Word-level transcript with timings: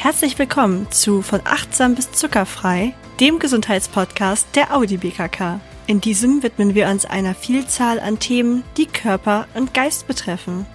Herzlich 0.00 0.38
willkommen 0.38 0.86
zu 0.92 1.22
Von 1.22 1.40
achtsam 1.42 1.96
bis 1.96 2.12
zuckerfrei, 2.12 2.94
dem 3.18 3.40
Gesundheitspodcast 3.40 4.46
der 4.54 4.72
Audi 4.72 4.96
BKK. 4.96 5.58
In 5.88 6.00
diesem 6.00 6.44
widmen 6.44 6.76
wir 6.76 6.86
uns 6.86 7.04
einer 7.04 7.34
Vielzahl 7.34 7.98
an 7.98 8.20
Themen, 8.20 8.62
die 8.76 8.86
Körper 8.86 9.48
und 9.54 9.74
Geist 9.74 10.06
betreffen. 10.06 10.66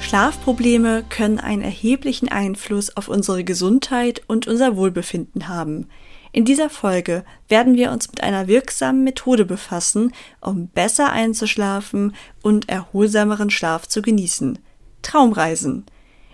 Schlafprobleme 0.00 1.02
können 1.08 1.40
einen 1.40 1.62
erheblichen 1.62 2.28
Einfluss 2.28 2.96
auf 2.96 3.08
unsere 3.08 3.42
Gesundheit 3.42 4.22
und 4.28 4.46
unser 4.46 4.76
Wohlbefinden 4.76 5.48
haben. 5.48 5.88
In 6.30 6.44
dieser 6.44 6.70
Folge 6.70 7.24
werden 7.48 7.74
wir 7.74 7.90
uns 7.90 8.08
mit 8.08 8.22
einer 8.22 8.46
wirksamen 8.46 9.02
Methode 9.02 9.44
befassen, 9.44 10.12
um 10.40 10.68
besser 10.68 11.10
einzuschlafen 11.10 12.14
und 12.40 12.68
erholsameren 12.68 13.50
Schlaf 13.50 13.88
zu 13.88 14.00
genießen. 14.00 14.60
Traumreisen. 15.02 15.86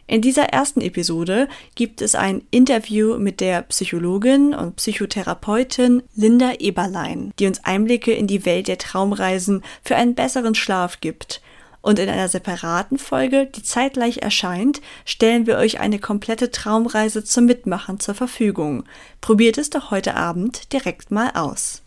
In 0.09 0.23
dieser 0.23 0.51
ersten 0.51 0.81
Episode 0.83 1.49
gibt 1.75 2.01
es 2.01 2.15
ein 2.15 2.47
Interview 2.53 3.19
mit 3.19 3.41
der 3.41 3.63
Psychologin 3.63 4.55
und 4.55 4.77
Psychotherapeutin 4.77 6.05
Linda 6.15 6.53
Eberlein, 6.61 7.33
die 7.41 7.47
uns 7.49 7.65
Einblicke 7.65 8.13
in 8.13 8.29
die 8.29 8.47
Welt 8.47 8.69
der 8.69 8.79
Traumreisen 8.79 9.65
für 9.83 9.97
einen 9.97 10.15
besseren 10.15 10.55
Schlaf 10.55 11.01
gibt. 11.01 11.41
Und 11.83 11.99
in 11.99 12.09
einer 12.09 12.29
separaten 12.29 12.99
Folge, 12.99 13.47
die 13.47 13.65
zeitgleich 13.65 14.19
erscheint, 14.19 14.81
stellen 15.05 15.47
wir 15.47 15.57
euch 15.57 15.81
eine 15.81 15.99
komplette 15.99 16.53
Traumreise 16.53 17.25
zum 17.25 17.47
Mitmachen 17.47 17.99
zur 17.99 18.15
Verfügung. 18.15 18.85
Probiert 19.21 19.59
es 19.59 19.71
doch 19.71 19.91
heute 19.91 20.15
Abend 20.15 20.73
direkt 20.73 21.11
mal 21.11 21.31
aus. 21.35 21.83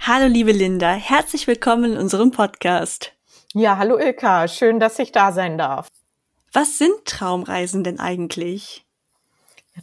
Hallo 0.00 0.26
liebe 0.26 0.52
Linda, 0.52 0.92
herzlich 0.92 1.46
willkommen 1.46 1.92
in 1.92 1.98
unserem 1.98 2.32
Podcast. 2.32 3.12
Ja, 3.54 3.78
hallo 3.78 3.98
Ilka, 3.98 4.48
schön, 4.48 4.80
dass 4.80 4.98
ich 4.98 5.12
da 5.12 5.32
sein 5.32 5.58
darf. 5.58 5.88
Was 6.52 6.78
sind 6.78 7.04
Traumreisen 7.04 7.84
denn 7.84 8.00
eigentlich? 8.00 8.86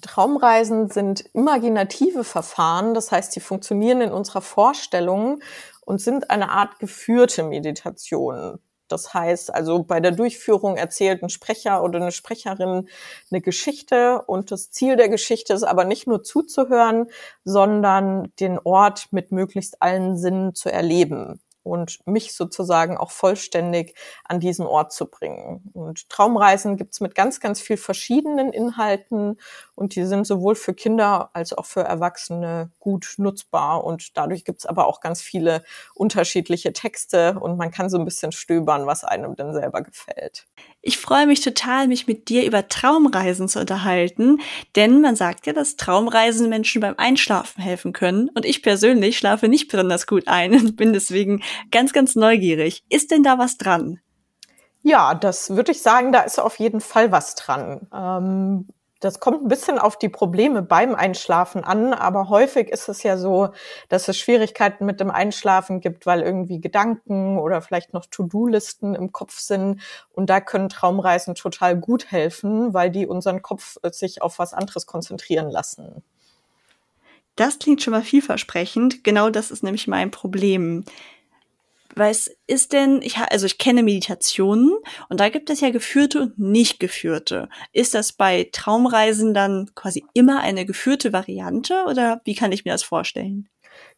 Traumreisen 0.02 0.90
sind 0.90 1.26
imaginative 1.34 2.24
Verfahren, 2.24 2.94
das 2.94 3.12
heißt, 3.12 3.36
die 3.36 3.40
funktionieren 3.40 4.02
in 4.02 4.12
unserer 4.12 4.42
Vorstellung 4.42 5.40
und 5.82 6.02
sind 6.02 6.30
eine 6.32 6.50
Art 6.50 6.80
geführte 6.80 7.44
Meditation. 7.44 8.60
Das 8.88 9.14
heißt, 9.14 9.54
also 9.54 9.84
bei 9.84 10.00
der 10.00 10.12
Durchführung 10.12 10.78
erzählt 10.78 11.24
ein 11.24 11.30
Sprecher 11.30 11.84
oder 11.84 12.00
eine 12.00 12.12
Sprecherin 12.12 12.90
eine 13.32 13.42
Geschichte 13.42 14.22
und 14.22 14.52
das 14.52 14.72
Ziel 14.72 14.98
der 14.98 15.10
Geschichte 15.10 15.54
ist 15.54 15.64
aber 15.64 15.86
nicht 15.86 16.06
nur 16.06 16.24
zuzuhören, 16.24 17.08
sondern 17.44 18.32
den 18.40 18.60
Ort 18.60 19.08
mit 19.12 19.32
möglichst 19.32 19.82
allen 19.82 20.18
Sinnen 20.18 20.54
zu 20.54 20.72
erleben 20.72 21.40
und 21.64 22.06
mich 22.06 22.34
sozusagen 22.34 22.98
auch 22.98 23.12
vollständig 23.12 23.96
an 24.26 24.40
diesen 24.40 24.66
Ort 24.66 24.94
zu 24.94 25.06
bringen. 25.06 25.70
Und 25.74 26.10
Traumreisen 26.10 26.78
gibt's 26.78 27.00
mit 27.00 27.16
ganz, 27.16 27.40
ganz 27.40 27.62
viel 27.62 27.78
verschiedenen 27.78 28.52
Inhalten 28.54 29.40
und 29.76 29.96
die 29.96 30.06
sind 30.06 30.28
sowohl 30.28 30.56
für 30.56 30.74
Kinder 30.74 31.30
als 31.34 31.54
auch 31.54 31.66
für 31.66 31.82
Erwachsene 31.82 32.72
gut 32.80 33.16
nutzbar 33.18 33.84
und 33.84 34.18
dadurch 34.18 34.46
gibt's 34.46 34.66
aber 34.66 34.88
auch 34.88 35.02
ganz 35.02 35.22
viele 35.22 35.64
unterschiedliche 35.96 36.74
Texte 36.74 37.40
und 37.40 37.58
man 37.58 37.72
kann 37.72 37.90
so 37.90 37.98
ein 37.98 38.06
bisschen 38.06 38.32
stöbern, 38.32 38.86
was 38.86 39.04
einem 39.04 39.36
denn 39.36 39.54
selber 39.54 39.82
gefällt. 39.82 40.46
Ich 40.86 40.98
freue 40.98 41.28
mich 41.28 41.40
total, 41.40 41.88
mich 41.88 42.08
mit 42.08 42.28
dir 42.28 42.46
über 42.46 42.68
Traumreisen 42.68 43.48
zu 43.48 43.62
unterhalten, 43.62 44.42
denn 44.76 45.00
man 45.00 45.16
sagt 45.16 45.48
ja, 45.48 45.54
dass 45.54 45.78
Traumreisen 45.78 46.50
Menschen 46.50 46.82
beim 46.82 46.96
Einschlafen 46.98 47.64
helfen 47.64 47.94
können. 47.94 48.30
Und 48.36 48.44
ich 48.44 48.62
persönlich 48.62 49.18
schlafe 49.18 49.48
nicht 49.48 49.72
besonders 49.72 50.08
gut 50.08 50.28
ein 50.28 50.52
und 50.60 50.76
bin 50.76 50.92
deswegen 50.92 51.42
ganz, 51.72 51.94
ganz 51.94 52.16
neugierig. 52.16 52.84
Ist 52.90 53.12
denn 53.12 53.24
da 53.24 53.40
was 53.40 53.58
dran? 53.58 54.02
Ja, 54.82 55.16
das 55.16 55.52
würde 55.52 55.72
ich 55.72 55.82
sagen, 55.82 56.12
da 56.12 56.20
ist 56.20 56.38
auf 56.38 56.60
jeden 56.60 56.82
Fall 56.82 57.14
was 57.14 57.36
dran. 57.36 57.88
Ähm, 57.94 58.68
das 59.04 59.20
kommt 59.20 59.44
ein 59.44 59.50
bisschen 59.50 59.80
auf 59.80 60.00
die 60.00 60.08
Probleme 60.08 60.62
beim 60.62 60.96
Einschlafen 60.96 61.64
an, 61.66 61.94
aber 61.94 62.30
häufig 62.30 62.70
ist 62.70 62.88
es 62.88 63.04
ja 63.04 63.18
so, 63.18 63.50
dass 63.90 64.08
es 64.08 64.18
Schwierigkeiten 64.18 64.86
mit 64.86 65.02
dem 65.02 65.12
Einschlafen 65.12 65.82
gibt, 65.82 66.06
weil 66.06 66.22
irgendwie 66.22 66.62
Gedanken 66.62 67.38
oder 67.38 67.62
vielleicht 67.62 67.94
noch 67.94 68.06
To-Do-Listen 68.06 68.96
im 68.96 69.12
Kopf 69.12 69.40
sind. 69.40 69.82
Und 70.14 70.30
da 70.30 70.40
können 70.40 70.70
Traumreisen 70.70 71.36
total 71.36 71.76
gut 71.76 72.12
helfen, 72.12 72.74
weil 72.74 72.92
die 72.92 73.06
unseren 73.06 73.42
Kopf 73.42 73.78
äh, 73.84 73.92
sich 73.92 74.22
auf 74.22 74.40
was 74.40 74.54
anderes 74.54 74.86
konzentrieren 74.86 75.50
lassen. 75.50 76.02
Das 77.36 77.60
klingt 77.60 77.82
schon 77.82 77.92
mal 77.92 78.04
vielversprechend. 78.04 79.04
Genau 79.04 79.30
das 79.30 79.52
ist 79.52 79.64
nämlich 79.64 79.88
mein 79.88 80.12
Problem. 80.12 80.86
Was 81.96 82.32
ist 82.48 82.74
denn, 82.74 83.02
ich, 83.02 83.18
also 83.18 83.46
ich 83.46 83.58
kenne 83.58 83.84
Meditationen 83.84 84.72
und 85.10 85.20
da 85.20 85.30
gibt 85.30 85.50
es 85.50 85.62
ja 85.62 85.70
geführte 85.70 86.22
und 86.22 86.40
nicht 86.40 86.80
geführte. 86.80 87.50
Ist 87.72 87.94
das 87.94 88.14
bei 88.14 88.50
Traumreisen 88.52 89.34
dann 89.34 89.70
quasi 89.76 90.04
immer 90.14 90.42
eine 90.42 90.66
geführte 90.66 91.14
Variante 91.14 91.86
oder 91.88 92.22
wie 92.26 92.36
kann 92.36 92.52
ich 92.52 92.66
mir 92.66 92.72
das 92.72 92.84
vorstellen? 92.84 93.48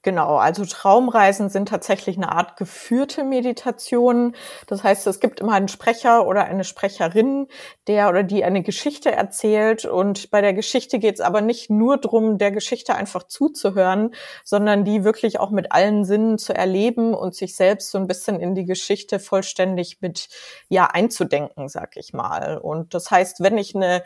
Genau, 0.06 0.36
also 0.38 0.66
Traumreisen 0.66 1.50
sind 1.50 1.68
tatsächlich 1.68 2.16
eine 2.16 2.32
Art 2.32 2.58
geführte 2.58 3.24
Meditation. 3.24 4.36
Das 4.68 4.84
heißt, 4.84 5.08
es 5.08 5.20
gibt 5.20 5.40
immer 5.40 5.54
einen 5.54 5.68
Sprecher 5.68 6.28
oder 6.28 6.46
eine 6.46 6.64
Sprecherin, 6.64 7.48
der 7.88 8.08
oder 8.10 8.22
die 8.22 8.44
eine 8.44 8.62
Geschichte 8.62 9.12
erzählt. 9.12 9.84
Und 9.84 10.30
bei 10.30 10.42
der 10.42 10.54
Geschichte 10.54 11.00
geht 11.00 11.16
es 11.16 11.22
aber 11.22 11.42
nicht 11.42 11.72
nur 11.72 11.98
darum, 11.98 12.38
der 12.38 12.52
Geschichte 12.52 12.94
einfach 12.94 13.24
zuzuhören, 13.24 14.14
sondern 14.44 14.86
die 14.86 15.04
wirklich 15.04 15.40
auch 15.40 15.50
mit 15.50 15.72
allen 15.72 16.06
Sinnen 16.06 16.38
zu 16.38 16.54
erleben 16.54 17.16
und 17.16 17.34
sich 17.34 17.56
selbst 17.56 17.90
so 17.90 17.98
ein 17.98 18.06
bisschen 18.06 18.40
in 18.40 18.54
die 18.54 18.66
Geschichte 18.66 19.18
vollständig 19.18 20.02
mit 20.02 20.30
ja 20.70 20.86
einzudenken, 20.86 21.68
sag 21.68 21.98
ich 21.98 22.14
mal. 22.14 22.60
Und 22.60 22.94
das 22.94 23.10
heißt, 23.10 23.42
wenn 23.42 23.58
ich 23.58 23.74
eine 23.76 24.04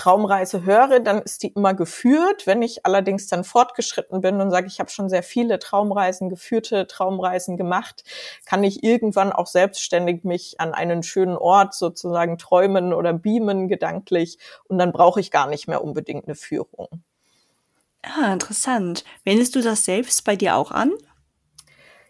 Traumreise 0.00 0.64
höre, 0.64 1.00
dann 1.00 1.20
ist 1.20 1.42
die 1.42 1.48
immer 1.48 1.74
geführt. 1.74 2.46
Wenn 2.46 2.62
ich 2.62 2.86
allerdings 2.86 3.26
dann 3.26 3.44
fortgeschritten 3.44 4.22
bin 4.22 4.40
und 4.40 4.50
sage, 4.50 4.66
ich 4.66 4.80
habe 4.80 4.88
schon 4.88 5.10
sehr 5.10 5.22
viele 5.22 5.58
Traumreisen, 5.58 6.30
geführte 6.30 6.86
Traumreisen 6.86 7.58
gemacht, 7.58 8.02
kann 8.46 8.64
ich 8.64 8.82
irgendwann 8.82 9.30
auch 9.30 9.46
selbstständig 9.46 10.24
mich 10.24 10.58
an 10.58 10.72
einen 10.72 11.02
schönen 11.02 11.36
Ort 11.36 11.74
sozusagen 11.74 12.38
träumen 12.38 12.94
oder 12.94 13.12
beamen 13.12 13.68
gedanklich 13.68 14.38
und 14.68 14.78
dann 14.78 14.92
brauche 14.92 15.20
ich 15.20 15.30
gar 15.30 15.48
nicht 15.48 15.68
mehr 15.68 15.84
unbedingt 15.84 16.26
eine 16.26 16.34
Führung. 16.34 16.88
Ah, 18.02 18.32
interessant. 18.32 19.04
Wendest 19.24 19.54
du 19.54 19.60
das 19.60 19.84
selbst 19.84 20.24
bei 20.24 20.34
dir 20.34 20.56
auch 20.56 20.70
an? 20.70 20.92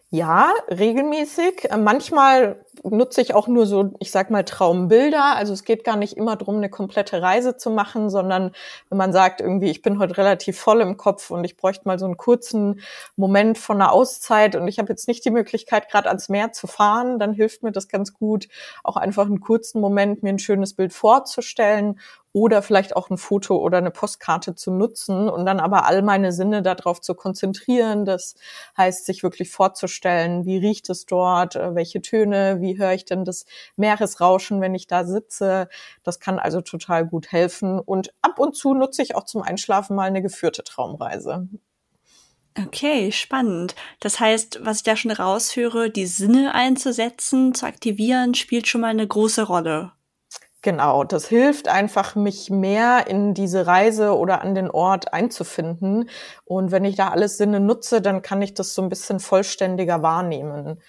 Ja, 0.09 0.53
regelmäßig. 0.69 1.69
Manchmal 1.77 2.65
nutze 2.83 3.21
ich 3.21 3.33
auch 3.33 3.47
nur 3.47 3.65
so, 3.65 3.93
ich 3.99 4.11
sag 4.11 4.31
mal, 4.31 4.43
Traumbilder. 4.43 5.35
Also 5.35 5.53
es 5.53 5.63
geht 5.63 5.83
gar 5.83 5.97
nicht 5.97 6.17
immer 6.17 6.35
darum, 6.35 6.57
eine 6.57 6.69
komplette 6.69 7.21
Reise 7.21 7.57
zu 7.57 7.69
machen, 7.69 8.09
sondern 8.09 8.51
wenn 8.89 8.97
man 8.97 9.13
sagt, 9.13 9.41
irgendwie, 9.41 9.69
ich 9.69 9.81
bin 9.81 9.99
heute 9.99 10.17
relativ 10.17 10.59
voll 10.59 10.81
im 10.81 10.97
Kopf 10.97 11.31
und 11.31 11.43
ich 11.43 11.57
bräuchte 11.57 11.87
mal 11.87 11.99
so 11.99 12.05
einen 12.05 12.17
kurzen 12.17 12.81
Moment 13.15 13.57
von 13.57 13.81
einer 13.81 13.91
Auszeit 13.91 14.55
und 14.55 14.67
ich 14.67 14.79
habe 14.79 14.89
jetzt 14.89 15.07
nicht 15.07 15.25
die 15.25 15.31
Möglichkeit, 15.31 15.89
gerade 15.89 16.07
ans 16.09 16.29
Meer 16.29 16.51
zu 16.51 16.67
fahren, 16.67 17.19
dann 17.19 17.33
hilft 17.33 17.63
mir 17.63 17.71
das 17.71 17.87
ganz 17.87 18.13
gut, 18.13 18.47
auch 18.83 18.97
einfach 18.97 19.25
einen 19.25 19.41
kurzen 19.41 19.81
Moment 19.81 20.23
mir 20.23 20.29
ein 20.29 20.39
schönes 20.39 20.73
Bild 20.73 20.93
vorzustellen 20.93 21.99
oder 22.33 22.61
vielleicht 22.61 22.95
auch 22.95 23.09
ein 23.09 23.17
Foto 23.17 23.57
oder 23.57 23.77
eine 23.77 23.91
Postkarte 23.91 24.55
zu 24.55 24.71
nutzen 24.71 25.27
und 25.29 25.45
dann 25.45 25.59
aber 25.59 25.85
all 25.85 26.01
meine 26.01 26.31
Sinne 26.31 26.61
darauf 26.61 27.01
zu 27.01 27.13
konzentrieren. 27.13 28.05
Das 28.05 28.35
heißt, 28.77 29.05
sich 29.05 29.23
wirklich 29.23 29.51
vorzustellen, 29.51 30.45
wie 30.45 30.57
riecht 30.57 30.89
es 30.89 31.05
dort, 31.05 31.55
äh, 31.55 31.75
welche 31.75 32.01
Töne, 32.01 32.60
wie 32.61 32.77
höre 32.77 32.93
ich 32.93 33.05
denn 33.05 33.25
das 33.25 33.45
Meeresrauschen, 33.75 34.61
wenn 34.61 34.75
ich 34.75 34.87
da 34.87 35.05
sitze. 35.05 35.67
Das 36.03 36.19
kann 36.19 36.39
also 36.39 36.61
total 36.61 37.05
gut 37.05 37.31
helfen. 37.31 37.79
Und 37.79 38.13
ab 38.21 38.39
und 38.39 38.55
zu 38.55 38.73
nutze 38.73 39.01
ich 39.01 39.15
auch 39.15 39.25
zum 39.25 39.41
Einschlafen 39.41 39.95
mal 39.95 40.07
eine 40.07 40.21
geführte 40.21 40.63
Traumreise. 40.63 41.47
Okay, 42.57 43.11
spannend. 43.13 43.75
Das 44.01 44.19
heißt, 44.19 44.59
was 44.63 44.77
ich 44.77 44.83
da 44.83 44.97
schon 44.97 45.11
raushöre, 45.11 45.89
die 45.89 46.05
Sinne 46.05 46.53
einzusetzen, 46.53 47.53
zu 47.53 47.65
aktivieren, 47.65 48.33
spielt 48.33 48.67
schon 48.67 48.81
mal 48.81 48.87
eine 48.87 49.07
große 49.07 49.43
Rolle. 49.43 49.93
Genau, 50.63 51.03
das 51.03 51.27
hilft 51.27 51.67
einfach, 51.67 52.15
mich 52.15 52.51
mehr 52.51 53.07
in 53.07 53.33
diese 53.33 53.65
Reise 53.65 54.15
oder 54.15 54.41
an 54.41 54.53
den 54.53 54.69
Ort 54.69 55.11
einzufinden. 55.11 56.07
Und 56.45 56.71
wenn 56.71 56.85
ich 56.85 56.95
da 56.95 57.09
alles 57.09 57.37
Sinne 57.37 57.59
nutze, 57.59 57.99
dann 57.99 58.21
kann 58.21 58.43
ich 58.43 58.53
das 58.53 58.75
so 58.75 58.83
ein 58.83 58.89
bisschen 58.89 59.19
vollständiger 59.19 60.03
wahrnehmen. 60.03 60.79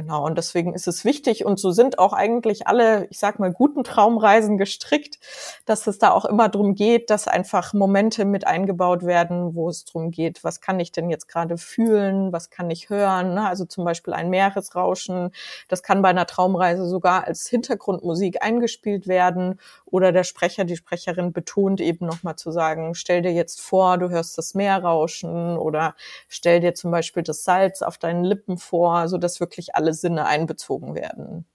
Genau, 0.00 0.24
und 0.24 0.38
deswegen 0.38 0.72
ist 0.72 0.88
es 0.88 1.04
wichtig 1.04 1.44
und 1.44 1.60
so 1.60 1.72
sind 1.72 1.98
auch 1.98 2.14
eigentlich 2.14 2.66
alle, 2.66 3.06
ich 3.10 3.18
sag 3.18 3.38
mal, 3.38 3.52
guten 3.52 3.84
Traumreisen 3.84 4.56
gestrickt, 4.56 5.18
dass 5.66 5.86
es 5.86 5.98
da 5.98 6.12
auch 6.12 6.24
immer 6.24 6.48
drum 6.48 6.74
geht, 6.74 7.10
dass 7.10 7.28
einfach 7.28 7.74
Momente 7.74 8.24
mit 8.24 8.46
eingebaut 8.46 9.04
werden, 9.04 9.54
wo 9.54 9.68
es 9.68 9.84
drum 9.84 10.10
geht, 10.10 10.42
was 10.42 10.62
kann 10.62 10.80
ich 10.80 10.90
denn 10.90 11.10
jetzt 11.10 11.28
gerade 11.28 11.58
fühlen, 11.58 12.32
was 12.32 12.48
kann 12.48 12.70
ich 12.70 12.88
hören, 12.88 13.34
ne? 13.34 13.46
also 13.46 13.66
zum 13.66 13.84
Beispiel 13.84 14.14
ein 14.14 14.30
Meeresrauschen, 14.30 15.32
das 15.68 15.82
kann 15.82 16.00
bei 16.00 16.08
einer 16.08 16.24
Traumreise 16.24 16.86
sogar 16.88 17.26
als 17.26 17.46
Hintergrundmusik 17.46 18.42
eingespielt 18.42 19.06
werden 19.06 19.60
oder 19.84 20.12
der 20.12 20.24
Sprecher, 20.24 20.64
die 20.64 20.76
Sprecherin 20.76 21.34
betont 21.34 21.82
eben 21.82 22.06
nochmal 22.06 22.36
zu 22.36 22.52
sagen, 22.52 22.94
stell 22.94 23.20
dir 23.20 23.32
jetzt 23.32 23.60
vor, 23.60 23.98
du 23.98 24.08
hörst 24.08 24.38
das 24.38 24.54
Meer 24.54 24.82
rauschen 24.82 25.58
oder 25.58 25.94
stell 26.26 26.60
dir 26.60 26.72
zum 26.72 26.90
Beispiel 26.90 27.22
das 27.22 27.44
Salz 27.44 27.82
auf 27.82 27.98
deinen 27.98 28.24
Lippen 28.24 28.56
vor, 28.56 29.08
so 29.08 29.18
dass 29.18 29.40
wirklich 29.40 29.74
alle 29.74 29.89
Sinne 29.94 30.26
einbezogen 30.26 30.94
werden. 30.94 31.46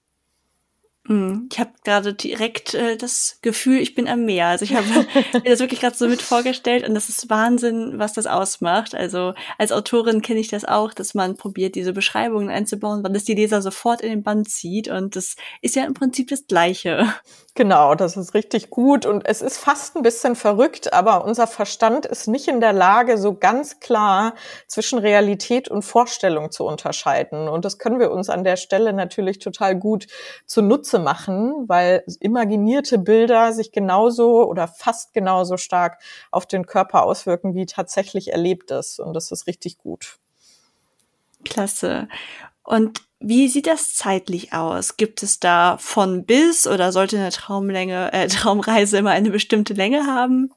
Hm, 1.06 1.48
ich 1.52 1.60
habe 1.60 1.70
gerade 1.84 2.14
direkt 2.14 2.74
äh, 2.74 2.96
das 2.96 3.38
Gefühl, 3.40 3.78
ich 3.78 3.94
bin 3.94 4.08
am 4.08 4.24
Meer. 4.24 4.48
Also 4.48 4.64
ich 4.64 4.74
habe 4.74 4.86
mir 5.32 5.42
das 5.44 5.60
wirklich 5.60 5.80
gerade 5.80 5.96
so 5.96 6.08
mit 6.08 6.20
vorgestellt 6.20 6.86
und 6.86 6.94
das 6.94 7.08
ist 7.08 7.30
Wahnsinn, 7.30 7.98
was 7.98 8.12
das 8.14 8.26
ausmacht. 8.26 8.92
Also 8.94 9.34
als 9.56 9.70
Autorin 9.70 10.20
kenne 10.20 10.40
ich 10.40 10.48
das 10.48 10.64
auch, 10.64 10.92
dass 10.92 11.14
man 11.14 11.36
probiert, 11.36 11.76
diese 11.76 11.92
Beschreibungen 11.92 12.50
einzubauen, 12.50 13.04
weil 13.04 13.14
es 13.14 13.24
die 13.24 13.34
Leser 13.34 13.62
sofort 13.62 14.00
in 14.00 14.10
den 14.10 14.22
Band 14.24 14.50
zieht 14.50 14.88
und 14.88 15.14
das 15.14 15.36
ist 15.62 15.76
ja 15.76 15.84
im 15.84 15.94
Prinzip 15.94 16.28
das 16.28 16.48
Gleiche. 16.48 17.06
Genau, 17.54 17.94
das 17.94 18.18
ist 18.18 18.34
richtig 18.34 18.68
gut 18.68 19.06
und 19.06 19.24
es 19.26 19.40
ist 19.40 19.56
fast 19.56 19.96
ein 19.96 20.02
bisschen 20.02 20.36
verrückt, 20.36 20.92
aber 20.92 21.24
unser 21.24 21.46
Verstand 21.46 22.04
ist 22.04 22.28
nicht 22.28 22.48
in 22.48 22.60
der 22.60 22.74
Lage, 22.74 23.16
so 23.16 23.34
ganz 23.34 23.80
klar 23.80 24.34
zwischen 24.66 24.98
Realität 24.98 25.68
und 25.70 25.82
Vorstellung 25.82 26.50
zu 26.50 26.66
unterscheiden. 26.66 27.48
Und 27.48 27.64
das 27.64 27.78
können 27.78 27.98
wir 27.98 28.10
uns 28.10 28.28
an 28.28 28.44
der 28.44 28.56
Stelle 28.56 28.92
natürlich 28.92 29.38
total 29.38 29.74
gut 29.74 30.06
zunutze 30.44 30.95
machen, 30.98 31.68
weil 31.68 32.04
imaginierte 32.20 32.98
Bilder 32.98 33.52
sich 33.52 33.72
genauso 33.72 34.46
oder 34.48 34.68
fast 34.68 35.12
genauso 35.14 35.56
stark 35.56 35.98
auf 36.30 36.46
den 36.46 36.66
Körper 36.66 37.04
auswirken, 37.04 37.54
wie 37.54 37.66
tatsächlich 37.66 38.32
erlebt 38.32 38.70
ist. 38.70 38.98
Und 39.00 39.14
das 39.14 39.30
ist 39.32 39.46
richtig 39.46 39.78
gut. 39.78 40.18
Klasse. 41.44 42.08
Und 42.62 43.00
wie 43.20 43.48
sieht 43.48 43.66
das 43.66 43.94
zeitlich 43.94 44.52
aus? 44.52 44.96
Gibt 44.96 45.22
es 45.22 45.40
da 45.40 45.78
von 45.78 46.24
bis 46.24 46.66
oder 46.66 46.92
sollte 46.92 47.16
eine 47.16 47.30
Traumlänge, 47.30 48.12
äh, 48.12 48.26
Traumreise 48.28 48.98
immer 48.98 49.10
eine 49.10 49.30
bestimmte 49.30 49.74
Länge 49.74 50.06
haben? 50.06 50.52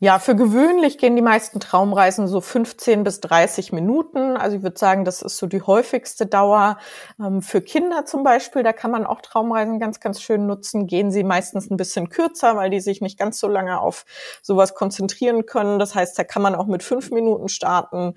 Ja, 0.00 0.20
für 0.20 0.36
gewöhnlich 0.36 0.96
gehen 0.96 1.16
die 1.16 1.22
meisten 1.22 1.58
Traumreisen 1.58 2.28
so 2.28 2.40
15 2.40 3.02
bis 3.02 3.20
30 3.20 3.72
Minuten. 3.72 4.36
Also 4.36 4.56
ich 4.56 4.62
würde 4.62 4.78
sagen, 4.78 5.04
das 5.04 5.22
ist 5.22 5.38
so 5.38 5.48
die 5.48 5.60
häufigste 5.60 6.24
Dauer. 6.26 6.78
Ähm, 7.18 7.42
für 7.42 7.60
Kinder 7.60 8.04
zum 8.04 8.22
Beispiel, 8.22 8.62
da 8.62 8.72
kann 8.72 8.92
man 8.92 9.04
auch 9.04 9.20
Traumreisen 9.22 9.80
ganz, 9.80 9.98
ganz 9.98 10.22
schön 10.22 10.46
nutzen. 10.46 10.86
Gehen 10.86 11.10
sie 11.10 11.24
meistens 11.24 11.68
ein 11.68 11.76
bisschen 11.76 12.10
kürzer, 12.10 12.54
weil 12.56 12.70
die 12.70 12.78
sich 12.78 13.00
nicht 13.00 13.18
ganz 13.18 13.40
so 13.40 13.48
lange 13.48 13.80
auf 13.80 14.04
sowas 14.40 14.74
konzentrieren 14.74 15.46
können. 15.46 15.80
Das 15.80 15.96
heißt, 15.96 16.16
da 16.16 16.22
kann 16.22 16.42
man 16.42 16.54
auch 16.54 16.66
mit 16.66 16.84
fünf 16.84 17.10
Minuten 17.10 17.48
starten. 17.48 18.14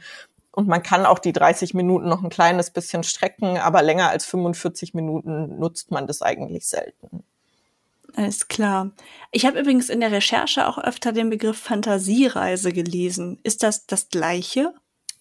Und 0.52 0.68
man 0.68 0.84
kann 0.84 1.08
auch 1.08 1.18
die 1.20 1.34
30 1.34 1.74
Minuten 1.74 2.10
noch 2.10 2.22
ein 2.24 2.30
kleines 2.30 2.70
bisschen 2.72 3.04
strecken, 3.04 3.58
aber 3.58 3.82
länger 3.82 4.10
als 4.10 4.26
45 4.26 4.94
Minuten 4.94 5.58
nutzt 5.58 5.90
man 5.92 6.06
das 6.08 6.22
eigentlich 6.22 6.68
selten. 6.68 7.24
Alles 8.16 8.48
klar. 8.48 8.92
Ich 9.32 9.46
habe 9.46 9.60
übrigens 9.60 9.90
in 9.90 10.02
der 10.02 10.12
Recherche 10.12 10.68
auch 10.68 10.78
öfter 10.78 11.12
den 11.14 11.30
Begriff 11.30 11.58
Fantasiereise 11.58 12.74
gelesen. 12.74 13.40
Ist 13.44 13.64
das 13.64 13.86
das 13.86 14.10
gleiche? 14.10 14.74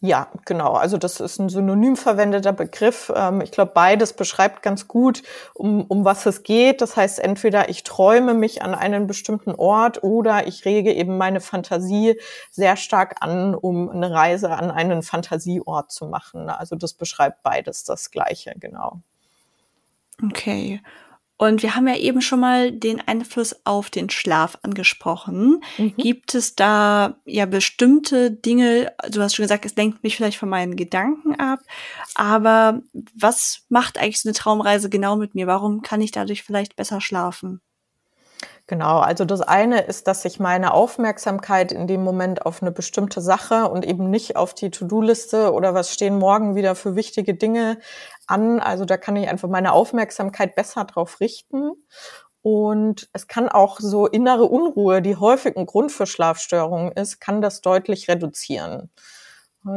Ja, 0.03 0.29
genau. 0.47 0.73
Also 0.73 0.97
das 0.97 1.21
ist 1.21 1.39
ein 1.39 1.51
synonym 1.51 1.95
verwendeter 1.95 2.55
Begriff. 2.55 3.13
Ähm, 3.15 3.43
ich 3.43 3.51
glaube, 3.53 3.73
beides 3.75 4.15
beschreibt 4.15 4.63
ganz 4.63 4.89
gut, 4.89 5.23
um, 5.53 5.85
um 5.85 6.07
was 6.07 6.25
es 6.25 6.43
geht. 6.43 6.81
Das 6.81 6.97
heißt, 6.97 7.19
entweder 7.19 7.69
ich 7.69 7.85
träume 7.85 8.33
mich 8.33 8.63
an 8.63 8.75
einen 8.75 9.07
bestimmten 9.07 9.55
Ort 9.55 10.03
oder 10.03 10.47
ich 10.47 10.65
rege 10.65 10.95
eben 10.95 11.19
meine 11.19 11.41
Fantasie 11.41 12.19
sehr 12.51 12.77
stark 12.77 13.17
an, 13.21 13.55
um 13.55 13.91
eine 13.91 14.11
Reise 14.11 14.51
an 14.51 14.71
einen 14.71 15.03
Fantasieort 15.03 15.93
zu 15.93 16.07
machen. 16.07 16.49
Also 16.49 16.77
das 16.77 16.95
beschreibt 16.95 17.43
beides 17.43 17.85
das 17.85 18.11
Gleiche, 18.11 18.55
genau. 18.59 19.03
Okay. 20.25 20.81
Und 21.41 21.63
wir 21.63 21.75
haben 21.75 21.89
ja 21.89 21.97
eben 21.97 22.21
schon 22.21 22.39
mal 22.39 22.71
den 22.71 23.01
Einfluss 23.01 23.63
auf 23.65 23.89
den 23.89 24.11
Schlaf 24.11 24.59
angesprochen. 24.61 25.65
Mhm. 25.79 25.95
Gibt 25.97 26.35
es 26.35 26.55
da 26.55 27.17
ja 27.25 27.47
bestimmte 27.47 28.31
Dinge, 28.31 28.93
du 29.09 29.23
hast 29.23 29.37
schon 29.37 29.45
gesagt, 29.45 29.65
es 29.65 29.75
lenkt 29.75 30.03
mich 30.03 30.17
vielleicht 30.17 30.37
von 30.37 30.51
meinen 30.51 30.77
Gedanken 30.77 31.41
ab, 31.41 31.61
aber 32.15 32.83
was 33.15 33.65
macht 33.71 33.97
eigentlich 33.97 34.21
so 34.21 34.29
eine 34.29 34.37
Traumreise 34.37 34.91
genau 34.91 35.17
mit 35.17 35.35
mir? 35.35 35.47
Warum 35.47 35.81
kann 35.81 36.03
ich 36.03 36.11
dadurch 36.11 36.43
vielleicht 36.43 36.77
besser 36.77 37.01
schlafen? 37.01 37.63
Genau, 38.71 39.01
also 39.01 39.25
das 39.25 39.41
eine 39.41 39.81
ist, 39.81 40.07
dass 40.07 40.25
ich 40.25 40.39
meine 40.39 40.73
Aufmerksamkeit 40.73 41.73
in 41.73 41.89
dem 41.89 42.05
Moment 42.05 42.47
auf 42.47 42.63
eine 42.63 42.71
bestimmte 42.71 43.21
Sache 43.21 43.69
und 43.69 43.85
eben 43.85 44.11
nicht 44.11 44.37
auf 44.37 44.55
die 44.55 44.71
To-Do-Liste 44.71 45.53
oder 45.53 45.75
was 45.75 45.93
stehen 45.93 46.21
morgen 46.21 46.55
wieder 46.55 46.77
für 46.77 46.95
wichtige 46.95 47.35
Dinge 47.35 47.81
an. 48.29 48.61
Also 48.61 48.85
da 48.85 48.97
kann 48.97 49.17
ich 49.17 49.29
einfach 49.29 49.49
meine 49.49 49.73
Aufmerksamkeit 49.73 50.55
besser 50.55 50.85
drauf 50.85 51.19
richten. 51.19 51.73
Und 52.43 53.09
es 53.13 53.27
kann 53.27 53.49
auch 53.49 53.81
so 53.81 54.07
innere 54.07 54.45
Unruhe, 54.45 55.03
die 55.03 55.17
häufig 55.17 55.57
ein 55.57 55.67
Grund 55.67 55.91
für 55.91 56.07
Schlafstörungen 56.07 56.93
ist, 56.93 57.19
kann 57.21 57.43
das 57.43 57.63
deutlich 57.63 58.09
reduzieren. 58.09 58.89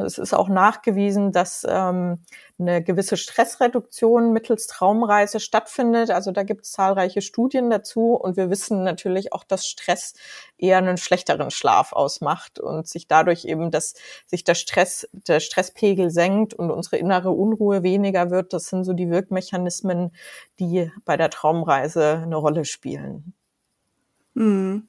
Es 0.05 0.17
ist 0.17 0.33
auch 0.33 0.47
nachgewiesen, 0.47 1.33
dass 1.33 1.65
ähm, 1.69 2.19
eine 2.57 2.81
gewisse 2.81 3.17
Stressreduktion 3.17 4.31
mittels 4.31 4.67
Traumreise 4.67 5.41
stattfindet. 5.41 6.09
Also 6.09 6.31
da 6.31 6.43
gibt 6.43 6.63
es 6.63 6.71
zahlreiche 6.71 7.21
Studien 7.21 7.69
dazu 7.69 8.13
und 8.13 8.37
wir 8.37 8.49
wissen 8.49 8.83
natürlich 8.83 9.33
auch, 9.33 9.43
dass 9.43 9.67
Stress 9.67 10.13
eher 10.57 10.77
einen 10.77 10.95
schlechteren 10.95 11.51
Schlaf 11.51 11.91
ausmacht 11.91 12.59
und 12.59 12.87
sich 12.87 13.09
dadurch 13.09 13.43
eben, 13.43 13.71
dass 13.71 13.95
sich 14.25 14.45
der 14.45 14.55
Stress, 14.55 15.09
der 15.11 15.41
Stresspegel 15.41 16.11
senkt 16.11 16.53
und 16.53 16.71
unsere 16.71 16.95
innere 16.95 17.31
Unruhe 17.31 17.83
weniger 17.83 18.31
wird. 18.31 18.53
Das 18.53 18.67
sind 18.67 18.85
so 18.85 18.93
die 18.93 19.09
Wirkmechanismen, 19.09 20.11
die 20.59 20.91
bei 21.03 21.17
der 21.17 21.29
Traumreise 21.29 22.21
eine 22.23 22.37
Rolle 22.37 22.63
spielen. 22.63 23.33
Mhm. 24.33 24.87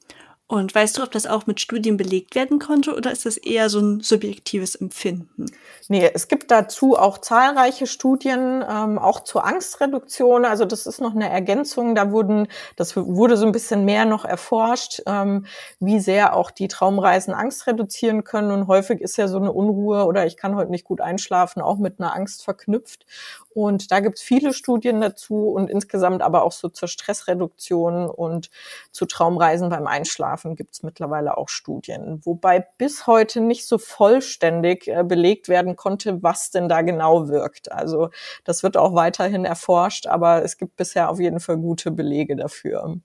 Und 0.55 0.73
weißt 0.73 0.99
du, 0.99 1.03
ob 1.03 1.11
das 1.11 1.27
auch 1.27 1.49
mit 1.49 1.61
Studien 1.61 1.97
belegt 1.97 2.37
werden 2.37 2.61
konnte 2.61 2.95
oder 2.95 3.11
ist 3.11 3.27
das 3.27 3.37
eher 3.37 3.69
so 3.69 3.81
ein 3.81 4.01
subjektives 4.03 4.77
Empfinden? 4.77 5.47
Nee, 5.89 6.09
es 6.15 6.29
gibt 6.29 6.53
dazu 6.53 6.97
auch 6.97 7.19
zahlreiche 7.19 7.89
Studien, 7.89 8.65
ähm, 8.67 9.01
auch 9.01 9.25
zur 9.25 9.45
Angstreduktion. 9.45 10.45
Also 10.45 10.65
das 10.65 10.87
ist 10.87 11.01
noch 11.01 11.13
eine 11.13 11.29
Ergänzung. 11.29 11.97
Da 11.97 12.13
wurden, 12.13 12.47
das 12.77 12.97
wurde 12.97 13.37
so 13.37 13.47
ein 13.47 13.51
bisschen 13.51 13.85
mehr 13.85 14.05
noch 14.05 14.25
erforscht, 14.25 15.03
ähm, 15.07 15.47
wie 15.81 15.99
sehr 15.99 16.37
auch 16.37 16.53
die 16.53 16.69
Traumreisen 16.69 17.35
Angst 17.35 17.67
reduzieren 17.67 18.23
können. 18.23 18.53
Und 18.53 18.69
häufig 18.69 19.01
ist 19.01 19.17
ja 19.17 19.27
so 19.27 19.39
eine 19.39 19.51
Unruhe 19.51 20.05
oder 20.05 20.25
ich 20.25 20.37
kann 20.37 20.55
heute 20.55 20.71
nicht 20.71 20.85
gut 20.85 21.01
einschlafen 21.01 21.63
auch 21.63 21.79
mit 21.79 21.99
einer 21.99 22.15
Angst 22.15 22.45
verknüpft. 22.45 23.07
Und 23.55 23.93
da 23.93 24.01
gibt 24.01 24.19
es 24.19 24.23
viele 24.23 24.53
Studien 24.53 25.01
dazu 25.01 25.49
und 25.49 25.71
insgesamt 25.71 26.23
aber 26.23 26.43
auch 26.43 26.53
so 26.53 26.69
zur 26.69 26.89
Stressreduktion 26.89 28.11
und 28.11 28.51
zu 28.91 29.07
Traumreisen 29.07 29.69
beim 29.69 29.87
Einschlafen 29.87 30.57
gibt 30.57 30.75
es 30.75 30.83
mittlerweile 30.83 31.39
auch 31.39 31.49
Studien. 31.49 32.21
Wobei 32.25 32.67
bis 32.79 33.07
heute 33.07 33.41
nicht 33.41 33.67
so 33.67 33.79
vollständig 33.79 34.89
äh, 34.89 35.05
belegt 35.05 35.49
werden 35.49 35.77
konnte, 35.77 36.23
was 36.23 36.51
denn 36.51 36.69
da 36.69 36.83
genau 36.83 37.29
wirkt. 37.29 37.71
Also 37.71 38.11
das 38.45 38.65
wird 38.65 38.77
auch 38.77 38.95
weiterhin 38.95 39.45
erforscht, 39.45 40.07
aber 40.07 40.43
es 40.43 40.59
gibt 40.59 40.77
bisher 40.77 41.09
auf 41.09 41.21
jeden 41.21 41.39
Fall 41.39 41.57
gute 41.57 41.93
Belege 41.93 42.35
dafür. 42.35 42.97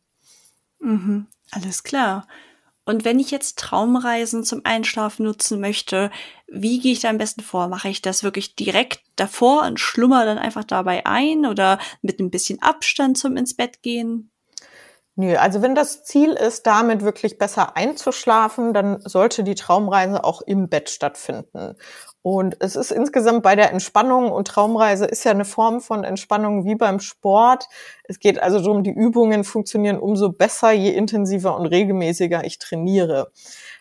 Mhm, 0.79 1.27
alles 1.51 1.83
klar. 1.83 2.27
Und 2.89 3.05
wenn 3.05 3.19
ich 3.19 3.29
jetzt 3.29 3.59
Traumreisen 3.59 4.43
zum 4.43 4.61
Einschlafen 4.63 5.23
nutzen 5.23 5.61
möchte, 5.61 6.09
wie 6.47 6.79
gehe 6.79 6.91
ich 6.91 7.01
da 7.01 7.11
am 7.11 7.19
besten 7.19 7.41
vor? 7.41 7.67
Mache 7.67 7.87
ich 7.87 8.01
das 8.01 8.23
wirklich 8.23 8.55
direkt 8.55 9.01
davor 9.15 9.61
und 9.61 9.79
schlummer 9.79 10.25
dann 10.25 10.39
einfach 10.39 10.63
dabei 10.63 11.05
ein 11.05 11.45
oder 11.45 11.77
mit 12.01 12.19
ein 12.19 12.31
bisschen 12.31 12.63
Abstand 12.63 13.15
zum 13.19 13.37
ins 13.37 13.55
Bett 13.55 13.83
gehen? 13.83 14.31
Nö, 15.13 15.35
also 15.35 15.61
wenn 15.61 15.75
das 15.75 16.03
Ziel 16.03 16.31
ist, 16.31 16.65
damit 16.65 17.03
wirklich 17.03 17.37
besser 17.37 17.77
einzuschlafen, 17.77 18.73
dann 18.73 18.99
sollte 19.01 19.43
die 19.43 19.53
Traumreise 19.53 20.23
auch 20.23 20.41
im 20.41 20.67
Bett 20.67 20.89
stattfinden. 20.89 21.75
Und 22.21 22.57
es 22.59 22.75
ist 22.75 22.91
insgesamt 22.91 23.43
bei 23.43 23.55
der 23.55 23.71
Entspannung 23.71 24.31
und 24.31 24.47
Traumreise 24.47 25.05
ist 25.05 25.23
ja 25.23 25.31
eine 25.31 25.45
Form 25.45 25.79
von 25.79 26.03
Entspannung 26.03 26.65
wie 26.65 26.75
beim 26.75 26.99
Sport. 26.99 27.67
Es 28.03 28.19
geht 28.19 28.39
also 28.39 28.59
darum, 28.59 28.83
die 28.83 28.91
Übungen 28.91 29.45
funktionieren 29.45 29.97
umso 29.97 30.29
besser, 30.29 30.71
je 30.71 30.91
intensiver 30.91 31.55
und 31.55 31.65
regelmäßiger 31.65 32.43
ich 32.43 32.59
trainiere. 32.59 33.31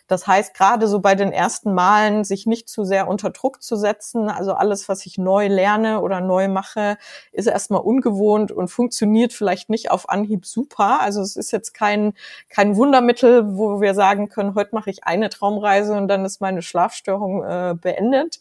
Das 0.08 0.26
heißt, 0.26 0.54
gerade 0.54 0.88
so 0.88 1.00
bei 1.00 1.14
den 1.14 1.32
ersten 1.32 1.74
Malen 1.74 2.24
sich 2.24 2.46
nicht 2.46 2.68
zu 2.68 2.84
sehr 2.84 3.08
unter 3.08 3.28
Druck 3.28 3.62
zu 3.62 3.76
setzen. 3.76 4.30
Also 4.30 4.54
alles, 4.54 4.88
was 4.88 5.04
ich 5.04 5.18
neu 5.18 5.48
lerne 5.48 6.00
oder 6.00 6.22
neu 6.22 6.48
mache, 6.48 6.96
ist 7.30 7.46
erstmal 7.46 7.82
ungewohnt 7.82 8.50
und 8.50 8.68
funktioniert 8.68 9.34
vielleicht 9.34 9.68
nicht 9.68 9.90
auf 9.90 10.08
Anhieb 10.08 10.46
super. 10.46 11.00
Also 11.02 11.20
es 11.20 11.36
ist 11.36 11.52
jetzt 11.52 11.74
kein, 11.74 12.14
kein 12.48 12.74
Wundermittel, 12.76 13.56
wo 13.56 13.82
wir 13.82 13.92
sagen 13.92 14.30
können, 14.30 14.54
heute 14.54 14.74
mache 14.74 14.88
ich 14.88 15.04
eine 15.04 15.28
Traumreise 15.28 15.92
und 15.92 16.08
dann 16.08 16.24
ist 16.24 16.40
meine 16.40 16.62
Schlafstörung 16.62 17.44
äh, 17.44 17.74
beendet. 17.78 18.40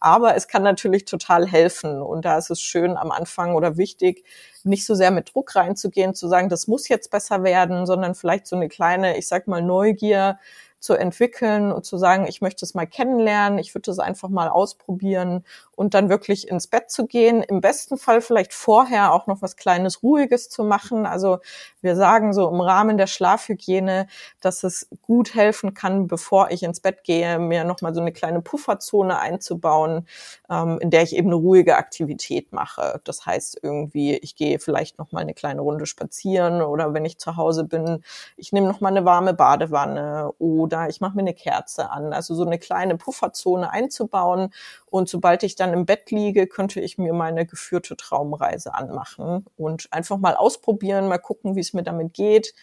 Aber 0.00 0.34
es 0.34 0.48
kann 0.48 0.64
natürlich 0.64 1.04
total 1.04 1.46
helfen. 1.46 2.02
Und 2.02 2.24
da 2.24 2.36
ist 2.36 2.50
es 2.50 2.60
schön 2.60 2.96
am 2.96 3.12
Anfang 3.12 3.54
oder 3.54 3.76
wichtig, 3.76 4.24
nicht 4.64 4.84
so 4.84 4.96
sehr 4.96 5.12
mit 5.12 5.32
Druck 5.32 5.54
reinzugehen, 5.54 6.14
zu 6.16 6.26
sagen, 6.26 6.48
das 6.48 6.66
muss 6.66 6.88
jetzt 6.88 7.12
besser 7.12 7.44
werden, 7.44 7.86
sondern 7.86 8.16
vielleicht 8.16 8.48
so 8.48 8.56
eine 8.56 8.68
kleine, 8.68 9.16
ich 9.16 9.28
sag 9.28 9.46
mal, 9.46 9.62
Neugier 9.62 10.38
zu 10.86 10.94
entwickeln 10.94 11.72
und 11.72 11.84
zu 11.84 11.98
sagen, 11.98 12.26
ich 12.28 12.40
möchte 12.40 12.64
es 12.64 12.74
mal 12.74 12.86
kennenlernen, 12.86 13.58
ich 13.58 13.74
würde 13.74 13.90
es 13.90 13.98
einfach 13.98 14.28
mal 14.28 14.48
ausprobieren 14.48 15.44
und 15.72 15.94
dann 15.94 16.08
wirklich 16.08 16.48
ins 16.48 16.68
Bett 16.68 16.90
zu 16.90 17.06
gehen. 17.06 17.42
Im 17.42 17.60
besten 17.60 17.98
Fall 17.98 18.20
vielleicht 18.20 18.54
vorher 18.54 19.12
auch 19.12 19.26
noch 19.26 19.42
was 19.42 19.56
Kleines, 19.56 20.04
Ruhiges 20.04 20.48
zu 20.48 20.62
machen. 20.62 21.04
Also 21.04 21.38
wir 21.82 21.96
sagen 21.96 22.32
so 22.32 22.48
im 22.48 22.60
Rahmen 22.60 22.98
der 22.98 23.08
Schlafhygiene, 23.08 24.06
dass 24.40 24.62
es 24.62 24.88
gut 25.02 25.34
helfen 25.34 25.74
kann, 25.74 26.06
bevor 26.06 26.50
ich 26.50 26.62
ins 26.62 26.80
Bett 26.80 27.02
gehe, 27.02 27.40
mir 27.40 27.64
nochmal 27.64 27.92
so 27.92 28.00
eine 28.00 28.12
kleine 28.12 28.40
Pufferzone 28.40 29.18
einzubauen, 29.18 30.06
ähm, 30.48 30.78
in 30.80 30.90
der 30.90 31.02
ich 31.02 31.16
eben 31.16 31.28
eine 31.28 31.36
ruhige 31.36 31.76
Aktivität 31.76 32.52
mache. 32.52 33.00
Das 33.02 33.26
heißt 33.26 33.58
irgendwie, 33.60 34.14
ich 34.16 34.36
gehe 34.36 34.60
vielleicht 34.60 34.98
nochmal 34.98 35.22
eine 35.22 35.34
kleine 35.34 35.62
Runde 35.62 35.86
spazieren 35.86 36.62
oder 36.62 36.94
wenn 36.94 37.04
ich 37.04 37.18
zu 37.18 37.36
Hause 37.36 37.64
bin, 37.64 38.04
ich 38.36 38.52
nehme 38.52 38.68
nochmal 38.68 38.92
eine 38.92 39.04
warme 39.04 39.34
Badewanne 39.34 40.30
oder 40.38 40.75
ich 40.88 41.00
mache 41.00 41.14
mir 41.16 41.22
eine 41.22 41.34
Kerze 41.34 41.90
an. 41.90 42.12
Also 42.12 42.34
so 42.34 42.44
eine 42.44 42.58
kleine 42.58 42.96
Pufferzone 42.96 43.70
einzubauen 43.70 44.52
und 44.86 45.08
sobald 45.08 45.42
ich 45.42 45.56
dann 45.56 45.72
im 45.72 45.86
Bett 45.86 46.10
liege, 46.10 46.46
könnte 46.46 46.80
ich 46.80 46.98
mir 46.98 47.12
meine 47.12 47.46
geführte 47.46 47.96
Traumreise 47.96 48.74
anmachen 48.74 49.46
und 49.56 49.88
einfach 49.90 50.18
mal 50.18 50.36
ausprobieren, 50.36 51.08
mal 51.08 51.18
gucken, 51.18 51.56
wie 51.56 51.60
es 51.60 51.72
mir 51.72 51.82
damit 51.82 52.14
geht. 52.14 52.54